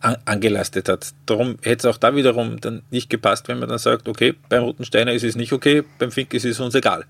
an, 0.00 0.16
angelastet 0.24 0.88
hat. 0.88 1.12
Darum 1.26 1.58
hätte 1.62 1.88
es 1.88 1.94
auch 1.94 1.98
da 1.98 2.14
wiederum 2.14 2.60
dann 2.60 2.82
nicht 2.90 3.10
gepasst, 3.10 3.48
wenn 3.48 3.58
man 3.58 3.68
dann 3.68 3.78
sagt, 3.78 4.08
okay, 4.08 4.34
beim 4.48 4.62
Ruttensteiner 4.62 5.12
ist 5.12 5.24
es 5.24 5.36
nicht 5.36 5.52
okay, 5.52 5.84
beim 5.98 6.10
Fink 6.10 6.34
ist 6.34 6.44
es 6.44 6.60
uns 6.60 6.74
egal. 6.74 7.04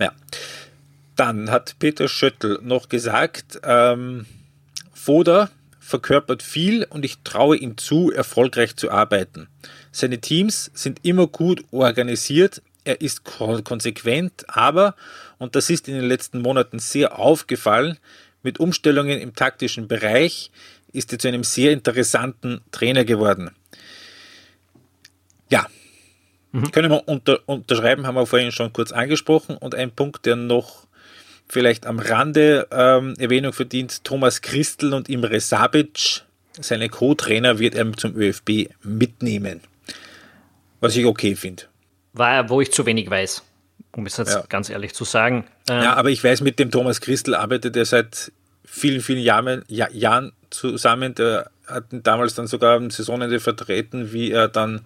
Ja. 0.00 0.12
Dann 1.16 1.50
hat 1.50 1.76
Peter 1.78 2.08
Schöttl 2.08 2.58
noch 2.62 2.88
gesagt, 2.88 3.60
ähm, 3.62 4.26
Foda 4.92 5.50
verkörpert 5.78 6.42
viel 6.42 6.86
und 6.88 7.04
ich 7.04 7.18
traue 7.24 7.56
ihm 7.56 7.76
zu, 7.76 8.10
erfolgreich 8.10 8.74
zu 8.76 8.90
arbeiten. 8.90 9.48
Seine 9.92 10.18
Teams 10.18 10.70
sind 10.74 11.04
immer 11.04 11.26
gut 11.26 11.62
organisiert, 11.70 12.62
er 12.84 13.00
ist 13.00 13.24
konsequent, 13.24 14.44
aber, 14.48 14.94
und 15.38 15.56
das 15.56 15.70
ist 15.70 15.88
in 15.88 15.94
den 15.94 16.04
letzten 16.04 16.40
Monaten 16.40 16.78
sehr 16.78 17.18
aufgefallen, 17.18 17.98
mit 18.42 18.60
Umstellungen 18.60 19.18
im 19.20 19.34
taktischen 19.34 19.88
Bereich 19.88 20.50
ist 20.92 21.12
er 21.12 21.18
zu 21.18 21.28
einem 21.28 21.44
sehr 21.44 21.72
interessanten 21.72 22.60
Trainer 22.70 23.04
geworden. 23.04 23.50
Ja, 25.50 25.66
mhm. 26.52 26.70
können 26.70 26.90
wir 26.90 27.08
unter, 27.08 27.40
unterschreiben, 27.46 28.06
haben 28.06 28.14
wir 28.14 28.26
vorhin 28.26 28.52
schon 28.52 28.72
kurz 28.72 28.92
angesprochen. 28.92 29.56
Und 29.56 29.74
ein 29.74 29.90
Punkt, 29.90 30.24
der 30.26 30.36
noch 30.36 30.86
vielleicht 31.48 31.86
am 31.86 31.98
Rande 31.98 32.68
ähm, 32.70 33.14
Erwähnung 33.18 33.52
verdient, 33.52 34.04
Thomas 34.04 34.40
Christel 34.40 34.94
und 34.94 35.08
Imre 35.08 35.40
Sabic, 35.40 36.22
seine 36.60 36.88
Co-Trainer, 36.88 37.58
wird 37.58 37.74
er 37.74 37.92
zum 37.94 38.16
ÖFB 38.16 38.68
mitnehmen. 38.82 39.60
Was 40.80 40.96
ich 40.96 41.06
okay 41.06 41.34
finde. 41.34 41.64
War, 42.14 42.48
wo 42.48 42.60
ich 42.60 42.72
zu 42.72 42.86
wenig 42.86 43.10
weiß, 43.10 43.42
um 43.92 44.06
es 44.06 44.16
jetzt 44.16 44.34
ja. 44.34 44.44
ganz 44.48 44.70
ehrlich 44.70 44.94
zu 44.94 45.04
sagen. 45.04 45.44
Ähm, 45.68 45.82
ja, 45.82 45.94
aber 45.94 46.10
ich 46.10 46.22
weiß, 46.22 46.40
mit 46.40 46.58
dem 46.58 46.70
Thomas 46.70 47.00
Christel 47.00 47.34
arbeitet 47.34 47.76
er 47.76 47.84
seit 47.84 48.32
vielen, 48.64 49.00
vielen 49.00 49.22
Jahren, 49.22 49.64
ja, 49.68 49.90
Jahren 49.90 50.32
zusammen. 50.50 51.14
Der 51.14 51.50
hat 51.66 51.84
damals 51.90 52.34
dann 52.34 52.46
sogar 52.46 52.76
am 52.76 52.90
Saisonende 52.90 53.40
vertreten, 53.40 54.12
wie 54.12 54.30
er 54.30 54.48
dann 54.48 54.82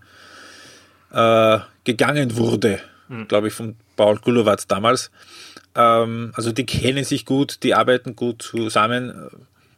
äh, 1.12 1.58
gegangen 1.84 2.36
wurde, 2.36 2.80
mhm. 3.08 3.28
glaube 3.28 3.48
ich, 3.48 3.54
von 3.54 3.76
Paul 3.96 4.18
Gulowatz 4.18 4.66
damals. 4.66 5.10
Ähm, 5.74 6.32
also 6.34 6.52
die 6.52 6.66
kennen 6.66 7.04
sich 7.04 7.24
gut, 7.24 7.62
die 7.62 7.74
arbeiten 7.74 8.16
gut 8.16 8.42
zusammen. 8.42 9.30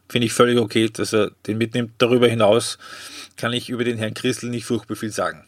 Finde 0.08 0.26
ich 0.26 0.32
völlig 0.32 0.58
okay, 0.58 0.88
dass 0.88 1.12
er 1.12 1.30
den 1.46 1.58
mitnimmt. 1.58 1.92
Darüber 1.98 2.26
hinaus 2.28 2.78
kann 3.36 3.52
ich 3.52 3.70
über 3.70 3.84
den 3.84 3.98
Herrn 3.98 4.14
Christel 4.14 4.50
nicht 4.50 4.64
furchtbar 4.64 4.96
viel 4.96 5.10
sagen. 5.10 5.44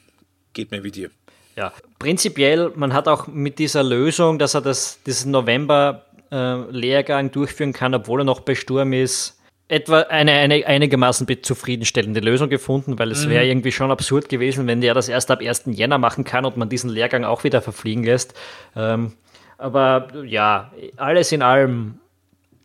Geht 0.53 0.71
mir 0.71 0.85
wie 0.85 0.91
dir. 0.91 1.11
Ja, 1.57 1.73
prinzipiell, 1.99 2.73
man 2.75 2.95
hat 2.95 3.09
auch 3.09 3.27
mit 3.27 3.59
dieser 3.59 3.83
Lösung, 3.83 4.39
dass 4.39 4.55
er 4.55 4.63
das, 4.63 5.03
diesen 5.03 5.33
November-Lehrgang 5.33 7.27
äh, 7.27 7.31
durchführen 7.31 7.73
kann, 7.73 7.95
obwohl 7.95 8.23
er 8.23 8.25
noch 8.25 8.41
bei 8.41 8.55
Sturm 8.55 8.93
ist, 8.93 9.39
etwa 9.69 10.01
eine, 10.01 10.33
eine 10.33 10.67
einigermaßen 10.67 11.27
zufriedenstellende 11.43 12.21
Lösung 12.21 12.51
gefunden, 12.51 12.99
weil 12.99 13.11
es 13.11 13.25
mhm. 13.27 13.31
wäre 13.31 13.47
irgendwie 13.47 13.73
schon 13.73 13.91
absurd 13.91 14.29
gewesen, 14.29 14.67
wenn 14.67 14.81
der 14.81 14.93
das 14.93 15.09
erst 15.09 15.31
ab 15.31 15.41
1. 15.41 15.65
Jänner 15.67 15.99
machen 15.99 16.25
kann 16.25 16.45
und 16.45 16.57
man 16.57 16.69
diesen 16.69 16.91
Lehrgang 16.91 17.25
auch 17.25 17.45
wieder 17.45 17.63
verfliegen 17.63 18.05
lässt. 18.05 18.35
Ähm, 18.77 19.13
aber 19.57 20.09
ja, 20.25 20.73
alles 20.97 21.33
in 21.33 21.41
allem 21.41 21.99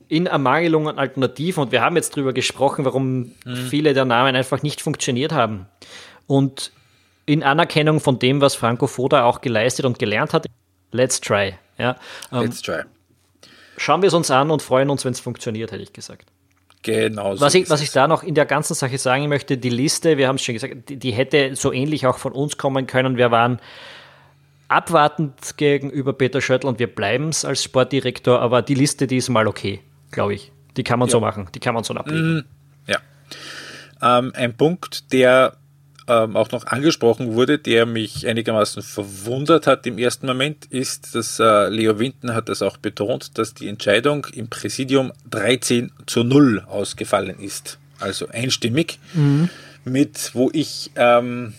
in 0.09 0.25
Ermangelung 0.25 0.89
an 0.89 0.97
Alternativen 0.97 1.63
und 1.63 1.71
wir 1.71 1.81
haben 1.81 1.95
jetzt 1.95 2.15
darüber 2.15 2.33
gesprochen, 2.33 2.85
warum 2.85 3.33
mhm. 3.45 3.55
viele 3.69 3.93
der 3.93 4.05
Namen 4.05 4.35
einfach 4.35 4.61
nicht 4.63 4.81
funktioniert 4.81 5.31
haben. 5.31 5.67
Und 6.27 6.71
in 7.27 7.43
Anerkennung 7.43 7.99
von 7.99 8.17
dem, 8.17 8.41
was 8.41 8.55
Franco 8.55 8.87
Foda 8.87 9.25
auch 9.25 9.41
geleistet 9.41 9.85
und 9.85 9.99
gelernt 9.99 10.33
hat, 10.33 10.47
let's 10.91 11.21
try. 11.21 11.53
Ja, 11.77 11.97
ähm, 12.31 12.41
let's 12.41 12.61
try. 12.61 12.81
Schauen 13.77 14.01
wir 14.01 14.07
es 14.07 14.13
uns 14.15 14.31
an 14.31 14.49
und 14.49 14.63
freuen 14.63 14.89
uns, 14.89 15.05
wenn 15.05 15.11
es 15.11 15.19
funktioniert, 15.19 15.71
hätte 15.71 15.83
ich 15.83 15.93
gesagt. 15.93 16.31
Genau. 16.81 17.35
So 17.35 17.41
was, 17.41 17.53
ich, 17.53 17.69
was 17.69 17.81
ich 17.81 17.91
da 17.91 18.07
noch 18.07 18.23
in 18.23 18.33
der 18.33 18.45
ganzen 18.45 18.73
Sache 18.73 18.97
sagen 18.97 19.27
möchte, 19.27 19.57
die 19.57 19.69
Liste, 19.69 20.17
wir 20.17 20.29
haben 20.29 20.37
es 20.37 20.41
schon 20.41 20.53
gesagt, 20.53 20.89
die, 20.89 20.95
die, 20.95 21.11
hätte 21.11 21.55
so 21.55 21.73
ähnlich 21.73 22.07
auch 22.07 22.17
von 22.17 22.31
uns 22.31 22.57
kommen 22.57 22.87
können. 22.87 23.17
Wir 23.17 23.29
waren 23.29 23.59
abwartend 24.69 25.57
gegenüber 25.57 26.13
Peter 26.13 26.39
Schöttl 26.39 26.65
und 26.65 26.79
wir 26.79 26.87
bleiben 26.87 27.29
es 27.29 27.43
als 27.43 27.61
Sportdirektor, 27.61 28.39
aber 28.39 28.61
die 28.61 28.75
Liste, 28.75 29.05
die 29.05 29.17
ist 29.17 29.27
mal 29.27 29.47
okay, 29.47 29.81
glaube 30.11 30.33
ich. 30.33 30.51
Die 30.77 30.83
kann 30.83 30.97
man 30.97 31.09
ja. 31.09 31.11
so 31.11 31.19
machen, 31.19 31.49
die 31.53 31.59
kann 31.59 31.73
man 31.73 31.83
so 31.83 31.93
ablegen. 31.93 32.37
Mm, 32.37 32.45
ja. 32.87 32.99
Ähm, 34.01 34.31
ein 34.35 34.55
Punkt, 34.55 35.11
der 35.11 35.57
ähm, 36.07 36.35
auch 36.35 36.51
noch 36.51 36.65
angesprochen 36.65 37.33
wurde, 37.33 37.59
der 37.59 37.85
mich 37.85 38.25
einigermaßen 38.25 38.81
verwundert 38.81 39.67
hat 39.67 39.85
im 39.85 39.97
ersten 39.97 40.25
Moment, 40.27 40.65
ist, 40.65 41.15
dass 41.15 41.39
äh, 41.39 41.67
Leo 41.69 41.99
Winten 41.99 42.33
hat 42.33 42.49
das 42.49 42.61
auch 42.61 42.77
betont, 42.77 43.37
dass 43.37 43.53
die 43.53 43.67
Entscheidung 43.67 44.25
im 44.33 44.49
Präsidium 44.49 45.11
13 45.29 45.91
zu 46.05 46.23
0 46.23 46.63
ausgefallen 46.67 47.39
ist. 47.39 47.77
Also 47.99 48.27
einstimmig, 48.27 48.99
mhm. 49.13 49.49
mit, 49.83 50.31
wo 50.33 50.49
ich 50.53 50.91
ähm, 50.95 51.53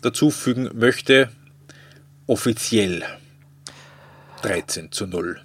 dazu 0.00 0.30
fügen 0.30 0.70
möchte, 0.74 1.28
offiziell 2.26 3.02
13 4.42 4.92
zu 4.92 5.06
0 5.06 5.40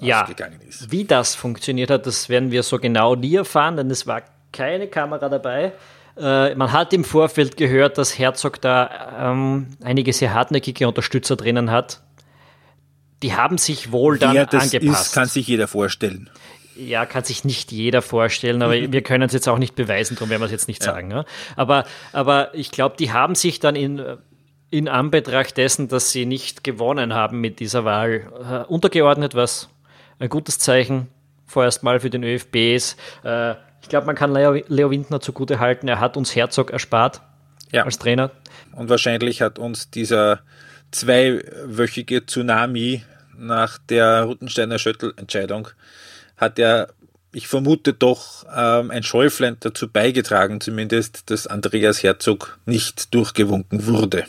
ja, 0.00 0.22
ausgegangen 0.22 0.60
ist. 0.68 0.90
Wie 0.90 1.04
das 1.04 1.34
funktioniert 1.34 1.90
hat, 1.90 2.06
das 2.06 2.28
werden 2.28 2.50
wir 2.50 2.62
so 2.62 2.78
genau 2.78 3.14
nie 3.14 3.36
erfahren, 3.36 3.76
denn 3.76 3.90
es 3.90 4.06
war 4.06 4.22
keine 4.52 4.88
Kamera 4.88 5.28
dabei. 5.28 5.72
Äh, 6.20 6.54
man 6.54 6.72
hat 6.72 6.92
im 6.92 7.04
Vorfeld 7.04 7.56
gehört, 7.56 7.96
dass 7.96 8.18
Herzog 8.18 8.60
da 8.60 9.30
ähm, 9.32 9.68
einige 9.82 10.12
sehr 10.12 10.34
hartnäckige 10.34 10.86
Unterstützer 10.86 11.36
drinnen 11.36 11.70
hat. 11.70 12.02
Die 13.22 13.34
haben 13.34 13.58
sich 13.58 13.92
wohl 13.92 14.18
dann 14.18 14.34
Wer 14.34 14.46
das 14.46 14.72
angepasst. 14.72 15.06
Ist, 15.08 15.14
kann 15.14 15.28
sich 15.28 15.46
jeder 15.46 15.68
vorstellen. 15.68 16.30
Ja, 16.76 17.04
kann 17.04 17.24
sich 17.24 17.44
nicht 17.44 17.72
jeder 17.72 18.00
vorstellen, 18.00 18.62
aber 18.62 18.72
wir 18.72 19.02
können 19.02 19.24
es 19.24 19.32
jetzt 19.32 19.48
auch 19.48 19.58
nicht 19.58 19.74
beweisen, 19.74 20.14
darum 20.14 20.30
werden 20.30 20.40
wir 20.40 20.46
es 20.46 20.52
jetzt 20.52 20.68
nicht 20.68 20.84
ja. 20.84 20.92
sagen. 20.92 21.10
Ja? 21.10 21.24
Aber, 21.56 21.84
aber 22.12 22.54
ich 22.54 22.70
glaube, 22.70 22.96
die 22.98 23.12
haben 23.12 23.34
sich 23.34 23.60
dann 23.60 23.76
in, 23.76 24.02
in 24.70 24.88
Anbetracht 24.88 25.56
dessen, 25.56 25.88
dass 25.88 26.10
sie 26.10 26.24
nicht 26.24 26.64
gewonnen 26.64 27.12
haben 27.12 27.40
mit 27.40 27.60
dieser 27.60 27.84
Wahl, 27.84 28.64
äh, 28.68 28.72
untergeordnet, 28.72 29.34
was 29.34 29.68
ein 30.18 30.28
gutes 30.28 30.58
Zeichen 30.58 31.08
vorerst 31.46 31.82
mal 31.82 32.00
für 32.00 32.10
den 32.10 32.24
ÖFB 32.24 32.56
ist. 32.56 32.98
Äh, 33.24 33.54
ich 33.82 33.88
glaube, 33.88 34.06
man 34.06 34.16
kann 34.16 34.32
Leo, 34.32 34.62
Leo 34.68 34.90
Windner 34.90 35.20
zugute 35.20 35.60
halten, 35.60 35.88
er 35.88 36.00
hat 36.00 36.16
uns 36.16 36.34
Herzog 36.34 36.70
erspart 36.70 37.20
ja. 37.72 37.84
als 37.84 37.98
Trainer. 37.98 38.30
Und 38.72 38.88
wahrscheinlich 38.88 39.42
hat 39.42 39.58
uns 39.58 39.90
dieser 39.90 40.40
zweiwöchige 40.90 42.26
Tsunami 42.26 43.02
nach 43.36 43.78
der 43.78 44.24
Ruttensteiner 44.24 44.78
Schöttl-Entscheidung, 44.78 45.68
hat 46.36 46.58
er, 46.58 46.88
ich 47.32 47.48
vermute 47.48 47.92
doch, 47.92 48.44
ähm, 48.54 48.90
ein 48.90 49.02
Schäuflein 49.02 49.56
dazu 49.60 49.88
beigetragen, 49.88 50.60
zumindest, 50.60 51.30
dass 51.30 51.46
Andreas 51.46 52.02
Herzog 52.02 52.58
nicht 52.66 53.14
durchgewunken 53.14 53.86
wurde. 53.86 54.24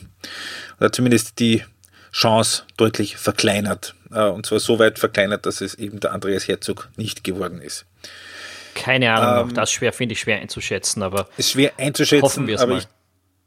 Oder 0.79 0.91
zumindest 0.91 1.39
die 1.39 1.63
Chance 2.11 2.63
deutlich 2.77 3.17
verkleinert. 3.17 3.95
Äh, 4.11 4.25
und 4.25 4.45
zwar 4.45 4.59
so 4.59 4.79
weit 4.79 4.99
verkleinert, 4.99 5.45
dass 5.45 5.61
es 5.61 5.75
eben 5.75 5.99
der 5.99 6.13
Andreas 6.13 6.47
Herzog 6.47 6.89
nicht 6.95 7.23
geworden 7.23 7.61
ist. 7.61 7.85
Keine 8.75 9.13
Ahnung, 9.13 9.49
ähm, 9.49 9.55
das 9.55 9.71
schwer 9.71 9.93
finde 9.93 10.13
ich 10.13 10.19
schwer 10.21 10.39
einzuschätzen, 10.39 11.03
aber 11.03 11.27
ist 11.37 11.51
schwer 11.51 11.71
einzuschätzen, 11.77 12.23
hoffen 12.23 12.47
wir 12.47 12.55
es 12.55 12.65
mal. 12.65 12.77
ich 12.77 12.87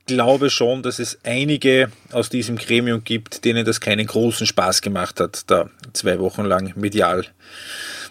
glaube 0.07 0.51
schon, 0.51 0.83
dass 0.83 0.99
es 0.99 1.19
einige 1.25 1.91
aus 2.13 2.29
diesem 2.29 2.57
Gremium 2.57 3.05
gibt, 3.05 3.45
denen 3.45 3.65
das 3.65 3.81
keinen 3.81 4.07
großen 4.07 4.47
Spaß 4.47 4.83
gemacht 4.83 5.21
hat, 5.21 5.51
da 5.51 5.71
zwei 5.93 6.19
Wochen 6.19 6.45
lang 6.45 6.73
medial 6.77 7.25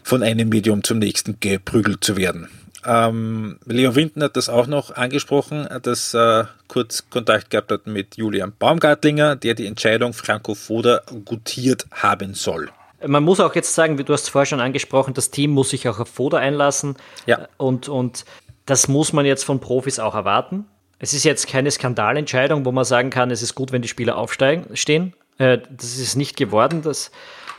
von 0.03 0.23
einem 0.23 0.49
Medium 0.49 0.83
zum 0.83 0.99
nächsten 0.99 1.39
geprügelt 1.39 2.03
zu 2.03 2.17
werden. 2.17 2.49
Ähm, 2.85 3.59
Leo 3.65 3.95
Winden 3.95 4.23
hat 4.23 4.35
das 4.35 4.49
auch 4.49 4.67
noch 4.67 4.95
angesprochen, 4.95 5.67
dass 5.83 6.13
er 6.13 6.49
kurz 6.67 7.09
Kontakt 7.09 7.49
gehabt 7.49 7.71
hat 7.71 7.87
mit 7.87 8.17
Julian 8.17 8.53
Baumgartlinger, 8.57 9.37
der 9.37 9.53
die 9.53 9.67
Entscheidung 9.67 10.13
Franco 10.13 10.53
Foda 10.53 11.01
gutiert 11.23 11.85
haben 11.91 12.33
soll. 12.33 12.69
Man 13.05 13.23
muss 13.23 13.39
auch 13.39 13.55
jetzt 13.55 13.73
sagen, 13.73 13.97
wie 13.97 14.03
du 14.03 14.13
hast 14.13 14.29
vorher 14.29 14.45
schon 14.45 14.59
angesprochen, 14.59 15.13
das 15.13 15.31
Team 15.31 15.51
muss 15.51 15.69
sich 15.69 15.87
auch 15.89 15.99
auf 15.99 16.09
Foda 16.09 16.37
einlassen. 16.37 16.95
Ja. 17.25 17.47
Und, 17.57 17.89
und 17.89 18.25
das 18.65 18.87
muss 18.87 19.13
man 19.13 19.25
jetzt 19.25 19.43
von 19.43 19.59
Profis 19.59 19.99
auch 19.99 20.15
erwarten. 20.15 20.65
Es 20.99 21.13
ist 21.13 21.25
jetzt 21.25 21.47
keine 21.47 21.69
Skandalentscheidung, 21.69 22.65
wo 22.65 22.71
man 22.71 22.85
sagen 22.85 23.09
kann, 23.09 23.29
es 23.29 23.41
ist 23.41 23.55
gut, 23.55 23.71
wenn 23.71 23.81
die 23.81 23.87
Spieler 23.87 24.17
aufsteigen, 24.17 24.75
stehen. 24.75 25.13
Äh, 25.37 25.59
das 25.69 25.97
ist 25.97 26.15
nicht 26.15 26.37
geworden. 26.37 26.81
Das, 26.81 27.11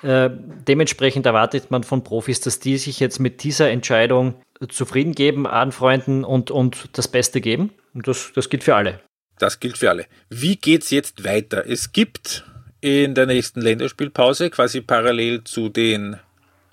äh, 0.02 0.30
dementsprechend 0.32 1.26
erwartet 1.26 1.70
man 1.70 1.82
von 1.82 2.04
Profis, 2.04 2.40
dass 2.40 2.58
die 2.58 2.78
sich 2.78 3.00
jetzt 3.00 3.20
mit 3.20 3.42
dieser 3.42 3.70
Entscheidung 3.70 4.34
zufrieden 4.68 5.14
geben, 5.14 5.46
anfreunden 5.46 6.24
und, 6.24 6.50
und 6.50 6.88
das 6.92 7.08
Beste 7.08 7.40
geben. 7.40 7.72
Und 7.92 8.08
das, 8.08 8.32
das 8.34 8.48
gilt 8.48 8.64
für 8.64 8.76
alle. 8.76 9.00
Das 9.38 9.60
gilt 9.60 9.78
für 9.78 9.90
alle. 9.90 10.06
Wie 10.30 10.56
geht 10.56 10.82
es 10.82 10.90
jetzt 10.90 11.24
weiter? 11.24 11.64
Es 11.66 11.92
gibt 11.92 12.44
in 12.84 13.14
der 13.14 13.24
nächsten 13.24 13.62
Länderspielpause, 13.62 14.50
quasi 14.50 14.82
parallel 14.82 15.42
zu 15.44 15.70
den 15.70 16.18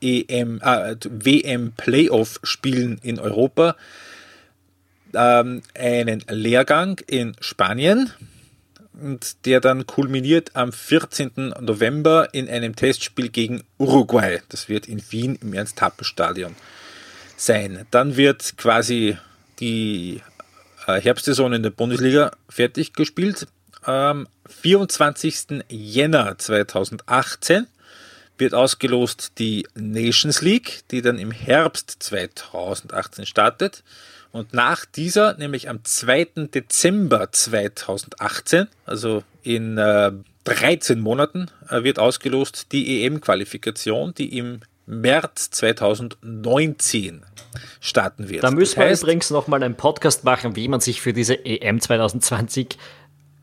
EM, 0.02 0.60
äh, 0.62 0.97
WM 1.10 1.71
Playoff 1.71 2.41
Spielen 2.43 3.00
in 3.02 3.17
Europa, 3.17 3.78
ähm, 5.13 5.62
einen 5.74 6.21
Lehrgang 6.30 7.00
in 7.08 7.38
Spanien 7.39 8.12
und 9.02 9.45
der 9.45 9.62
dann 9.62 9.88
kulminiert 9.88 10.54
am 10.54 10.74
14. 10.74 11.54
November 11.62 12.34
in 12.34 12.50
einem 12.50 12.76
Testspiel 12.76 13.30
gegen 13.30 13.63
Uruguay. 13.78 14.41
Das 14.50 14.67
wird 14.67 14.89
in 14.89 15.02
Wien 15.12 15.39
im 15.41 15.54
Ernst-Happel-Stadion 15.54 16.58
sein. 17.38 17.86
Dann 17.89 18.17
wird 18.17 18.58
quasi 18.58 19.17
die 19.62 20.21
äh, 20.88 21.00
Herbstsaison 21.00 21.54
in 21.54 21.63
der 21.63 21.69
Bundesliga 21.69 22.32
fertig 22.50 22.91
gespielt. 22.91 23.47
Am 23.84 24.28
24. 24.52 25.64
Jänner 25.70 26.38
2018 26.38 27.68
wird 28.38 28.54
ausgelost 28.54 29.34
die 29.38 29.68
Nations 29.76 30.42
League, 30.42 30.82
die 30.92 31.02
dann 31.02 31.20
im 31.20 31.32
Herbst 31.32 31.98
2018 32.00 33.26
startet. 33.26 33.84
Und 34.32 34.54
nach 34.54 34.86
dieser, 34.86 35.36
nämlich 35.38 35.70
am 35.70 35.84
2. 35.84 36.48
Dezember 36.54 37.32
2018, 37.32 38.68
also 38.86 39.24
in 39.44 39.78
äh, 39.78 40.12
13 40.46 41.00
Monaten, 41.00 41.48
äh, 41.70 41.84
wird 41.84 42.00
ausgelost 42.00 42.72
die 42.72 43.06
EM-Qualifikation, 43.06 44.14
die 44.14 44.38
im 44.38 44.62
März 44.86 45.52
2019 45.52 47.24
starten 47.80 48.30
wird. 48.30 48.44
Da 48.44 48.52
müssen 48.52 48.76
das 48.76 48.86
heißt, 48.86 49.04
wir 49.04 49.08
übrigens 49.08 49.30
nochmal 49.30 49.64
einen 49.64 49.76
Podcast 49.76 50.24
machen, 50.24 50.56
wie 50.56 50.68
man 50.68 50.80
sich 50.80 51.02
für 51.02 51.14
diese 51.14 51.46
EM 51.46 51.80
2020 51.80 52.78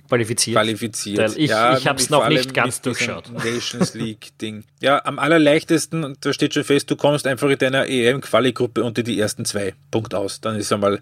qualifiziert. 0.09 0.57
Qualifiziert. 0.57 1.37
ich 1.37 1.51
ja, 1.51 1.77
ich 1.77 1.87
habe 1.87 2.01
es 2.01 2.11
noch 2.11 2.29
nicht 2.29 2.55
ganz 2.55 2.81
durchschaut. 2.81 3.31
Nations 3.33 3.94
League-Ding. 3.94 4.64
Ja, 4.81 5.05
am 5.05 5.18
allerleichtesten, 5.18 6.05
und 6.05 6.25
da 6.25 6.33
steht 6.33 6.55
schon 6.55 6.64
fest, 6.64 6.90
du 6.90 6.97
kommst 6.97 7.27
einfach 7.27 7.49
in 7.49 7.59
deiner 7.59 7.87
EM-Quali-Gruppe 7.88 8.83
unter 8.83 9.03
die 9.03 9.18
ersten 9.18 9.44
zwei. 9.44 9.75
Punkt 9.90 10.14
aus. 10.14 10.40
Dann 10.40 10.57
ist 10.57 10.73
einmal 10.73 11.01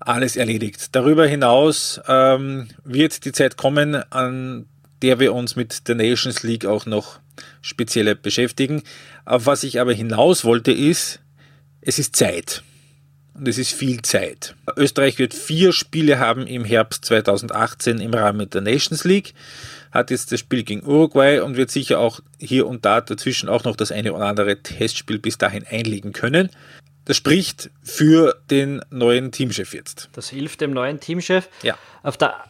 alles 0.00 0.36
erledigt. 0.36 0.88
Darüber 0.92 1.26
hinaus 1.26 2.00
ähm, 2.08 2.68
wird 2.84 3.24
die 3.24 3.32
Zeit 3.32 3.56
kommen, 3.56 3.94
an 4.10 4.66
der 5.02 5.20
wir 5.20 5.32
uns 5.32 5.56
mit 5.56 5.88
der 5.88 5.94
Nations 5.94 6.42
League 6.42 6.66
auch 6.66 6.86
noch 6.86 7.20
speziell 7.62 8.14
beschäftigen. 8.14 8.82
Auf 9.24 9.46
was 9.46 9.62
ich 9.62 9.80
aber 9.80 9.92
hinaus 9.92 10.44
wollte, 10.44 10.72
ist, 10.72 11.20
es 11.80 11.98
ist 11.98 12.16
Zeit 12.16 12.62
es 13.44 13.58
ist 13.58 13.72
viel 13.72 14.02
Zeit. 14.02 14.54
Österreich 14.76 15.18
wird 15.18 15.34
vier 15.34 15.72
Spiele 15.72 16.18
haben 16.18 16.46
im 16.46 16.64
Herbst 16.64 17.04
2018 17.04 17.98
im 17.98 18.12
Rahmen 18.14 18.48
der 18.50 18.60
Nations 18.60 19.04
League, 19.04 19.34
hat 19.90 20.10
jetzt 20.10 20.32
das 20.32 20.40
Spiel 20.40 20.62
gegen 20.62 20.84
Uruguay 20.84 21.40
und 21.40 21.56
wird 21.56 21.70
sicher 21.70 21.98
auch 21.98 22.20
hier 22.38 22.66
und 22.66 22.84
da 22.84 23.00
dazwischen 23.00 23.48
auch 23.48 23.64
noch 23.64 23.76
das 23.76 23.92
eine 23.92 24.12
oder 24.12 24.26
andere 24.26 24.62
Testspiel 24.62 25.18
bis 25.18 25.38
dahin 25.38 25.64
einlegen 25.68 26.12
können. 26.12 26.50
Das 27.04 27.16
spricht 27.16 27.70
für 27.82 28.36
den 28.50 28.82
neuen 28.90 29.32
Teamchef 29.32 29.74
jetzt. 29.74 30.10
Das 30.12 30.28
hilft 30.28 30.60
dem 30.60 30.72
neuen 30.72 31.00
Teamchef. 31.00 31.48
Ja. 31.62 31.76
Auf 32.02 32.16
der 32.16 32.44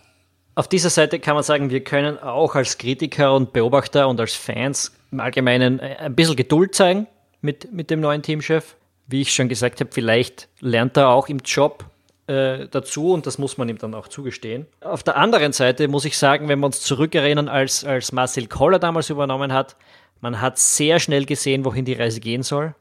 auf 0.56 0.68
dieser 0.68 0.90
Seite 0.90 1.20
kann 1.20 1.34
man 1.34 1.44
sagen, 1.44 1.70
wir 1.70 1.82
können 1.82 2.18
auch 2.18 2.54
als 2.54 2.76
Kritiker 2.76 3.34
und 3.34 3.52
Beobachter 3.52 4.08
und 4.08 4.20
als 4.20 4.34
Fans 4.34 4.92
im 5.10 5.20
Allgemeinen 5.20 5.80
ein 5.80 6.14
bisschen 6.14 6.36
Geduld 6.36 6.74
zeigen 6.74 7.06
mit, 7.40 7.72
mit 7.72 7.88
dem 7.88 8.00
neuen 8.00 8.20
Teamchef 8.20 8.76
wie 9.10 9.22
ich 9.22 9.32
schon 9.32 9.48
gesagt 9.48 9.80
habe, 9.80 9.90
vielleicht 9.92 10.48
lernt 10.60 10.96
er 10.96 11.08
auch 11.08 11.28
im 11.28 11.38
Job 11.38 11.84
äh, 12.26 12.68
dazu 12.70 13.12
und 13.12 13.26
das 13.26 13.38
muss 13.38 13.58
man 13.58 13.68
ihm 13.68 13.78
dann 13.78 13.94
auch 13.94 14.08
zugestehen. 14.08 14.66
Auf 14.80 15.02
der 15.02 15.16
anderen 15.16 15.52
Seite 15.52 15.88
muss 15.88 16.04
ich 16.04 16.16
sagen, 16.16 16.48
wenn 16.48 16.60
wir 16.60 16.66
uns 16.66 16.80
zurückerinnern, 16.80 17.48
als, 17.48 17.84
als 17.84 18.12
Marcel 18.12 18.46
Koller 18.46 18.78
damals 18.78 19.10
übernommen 19.10 19.52
hat, 19.52 19.76
man 20.20 20.40
hat 20.40 20.58
sehr 20.58 21.00
schnell 21.00 21.24
gesehen, 21.24 21.64
wohin 21.64 21.84
die 21.84 21.94
Reise 21.94 22.20
gehen 22.20 22.42
soll. 22.42 22.74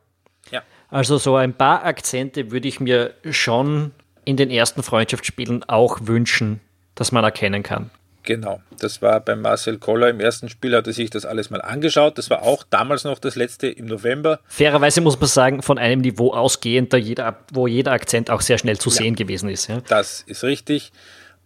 Ja. 0.51 0.61
Also 0.89 1.17
so 1.17 1.35
ein 1.35 1.53
paar 1.53 1.85
Akzente 1.85 2.51
würde 2.51 2.67
ich 2.67 2.79
mir 2.79 3.13
schon 3.29 3.91
in 4.25 4.37
den 4.37 4.51
ersten 4.51 4.83
Freundschaftsspielen 4.83 5.63
auch 5.67 5.99
wünschen, 6.03 6.59
dass 6.95 7.11
man 7.11 7.23
erkennen 7.23 7.63
kann. 7.63 7.89
Genau, 8.23 8.61
das 8.79 9.01
war 9.01 9.19
bei 9.21 9.35
Marcel 9.35 9.77
Koller 9.77 10.09
im 10.09 10.19
ersten 10.19 10.49
Spiel, 10.49 10.75
hat 10.75 10.87
er 10.87 10.93
sich 10.93 11.09
das 11.09 11.25
alles 11.25 11.49
mal 11.49 11.61
angeschaut. 11.61 12.17
Das 12.17 12.29
war 12.29 12.43
auch 12.43 12.63
damals 12.69 13.03
noch 13.03 13.17
das 13.17 13.35
letzte 13.35 13.67
im 13.67 13.85
November. 13.85 14.39
Fairerweise 14.47 15.01
muss 15.01 15.19
man 15.19 15.27
sagen, 15.27 15.61
von 15.61 15.77
einem 15.77 16.01
Niveau 16.01 16.33
ausgehend, 16.33 16.93
jeder, 16.93 17.39
wo 17.53 17.67
jeder 17.67 17.93
Akzent 17.93 18.29
auch 18.29 18.41
sehr 18.41 18.57
schnell 18.57 18.77
zu 18.77 18.89
ja, 18.89 18.95
sehen 18.97 19.15
gewesen 19.15 19.49
ist. 19.49 19.67
Ja. 19.67 19.81
Das 19.87 20.21
ist 20.27 20.43
richtig. 20.43 20.91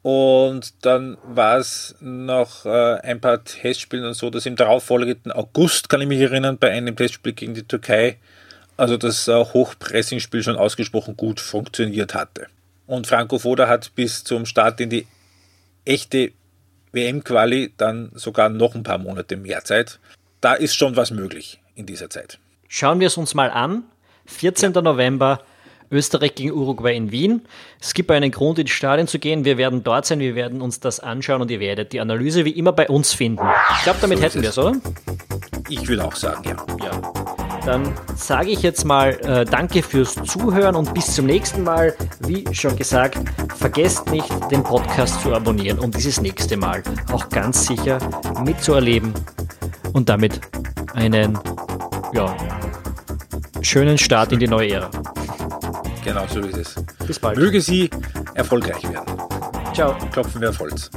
Und 0.01 0.73
dann 0.85 1.17
war 1.23 1.59
es 1.59 1.95
noch 2.01 2.65
äh, 2.65 2.99
ein 3.01 3.21
paar 3.21 3.41
Testspiele 3.43 4.05
und 4.05 4.15
so, 4.15 4.29
dass 4.29 4.45
im 4.45 4.57
darauffolgenden 4.57 5.31
August, 5.31 5.87
kann 5.87 6.01
ich 6.01 6.07
mich 6.07 6.19
erinnern, 6.19 6.57
bei 6.57 6.71
einem 6.71 6.95
Testspiel 6.95 7.31
gegen 7.31 7.53
die 7.53 7.63
Türkei, 7.63 8.17
also 8.75 8.97
das 8.97 9.29
äh, 9.29 9.33
Hochpressing-Spiel 9.33 10.43
schon 10.43 10.57
ausgesprochen 10.57 11.15
gut 11.15 11.39
funktioniert 11.39 12.15
hatte. 12.15 12.47
Und 12.85 13.07
Franco 13.07 13.39
Foda 13.39 13.69
hat 13.69 13.95
bis 13.95 14.25
zum 14.25 14.45
Start 14.45 14.81
in 14.81 14.89
die 14.89 15.07
echte 15.85 16.33
WM-Quali 16.93 17.73
dann 17.75 18.11
sogar 18.13 18.49
noch 18.49 18.75
ein 18.75 18.83
paar 18.83 18.97
Monate 18.97 19.35
mehr 19.35 19.63
Zeit. 19.63 19.99
Da 20.41 20.53
ist 20.53 20.75
schon 20.75 20.95
was 20.95 21.11
möglich 21.11 21.59
in 21.75 21.85
dieser 21.85 22.09
Zeit. 22.09 22.39
Schauen 22.67 22.99
wir 22.99 23.07
es 23.07 23.17
uns 23.17 23.33
mal 23.33 23.49
an. 23.51 23.83
14. 24.25 24.73
Ja. 24.73 24.81
November, 24.81 25.41
Österreich 25.91 26.35
gegen 26.35 26.51
Uruguay 26.51 26.95
in 26.95 27.11
Wien. 27.11 27.41
Es 27.79 27.93
gibt 27.93 28.09
einen 28.11 28.31
Grund, 28.31 28.59
ins 28.59 28.71
Stadion 28.71 29.07
zu 29.07 29.19
gehen. 29.19 29.45
Wir 29.45 29.57
werden 29.57 29.83
dort 29.83 30.05
sein, 30.05 30.19
wir 30.19 30.35
werden 30.35 30.61
uns 30.61 30.79
das 30.79 30.99
anschauen 30.99 31.41
und 31.41 31.51
ihr 31.51 31.59
werdet 31.59 31.93
die 31.93 31.99
Analyse 31.99 32.45
wie 32.45 32.51
immer 32.51 32.71
bei 32.71 32.87
uns 32.87 33.13
finden. 33.13 33.45
Ich 33.77 33.83
glaube, 33.83 33.99
damit 34.01 34.19
so 34.19 34.23
hätten 34.23 34.41
wir 34.41 34.49
es, 34.49 34.57
oder? 34.57 34.75
Ich 35.69 35.87
würde 35.87 36.03
auch 36.03 36.15
sagen, 36.15 36.43
ja. 36.45 36.65
Ja. 36.83 37.42
Dann 37.65 37.93
sage 38.15 38.49
ich 38.49 38.61
jetzt 38.61 38.83
mal 38.83 39.11
äh, 39.21 39.45
Danke 39.45 39.83
fürs 39.83 40.15
Zuhören 40.15 40.75
und 40.75 40.93
bis 40.93 41.15
zum 41.15 41.25
nächsten 41.25 41.63
Mal. 41.63 41.95
Wie 42.19 42.45
schon 42.53 42.75
gesagt, 42.75 43.17
vergesst 43.57 44.11
nicht, 44.11 44.29
den 44.51 44.63
Podcast 44.63 45.21
zu 45.21 45.33
abonnieren, 45.33 45.79
um 45.79 45.89
dieses 45.91 46.19
nächste 46.19 46.57
Mal 46.57 46.83
auch 47.11 47.29
ganz 47.29 47.65
sicher 47.67 47.99
mitzuerleben 48.43 49.13
und 49.93 50.09
damit 50.09 50.41
einen 50.93 51.39
ja, 52.13 52.35
schönen 53.61 53.97
Start 53.97 54.33
in 54.33 54.39
die 54.39 54.47
neue 54.47 54.71
Ära. 54.71 54.89
Genau 56.03 56.25
so 56.27 56.41
ist 56.41 56.57
es. 56.57 56.75
Bis 57.07 57.17
bald. 57.17 57.37
Möge 57.37 57.61
sie 57.61 57.89
erfolgreich 58.33 58.83
werden. 58.91 59.15
Ciao. 59.73 59.95
Klopfen 60.11 60.41
wir 60.41 60.49
auf 60.49 60.59
Holz. 60.59 60.91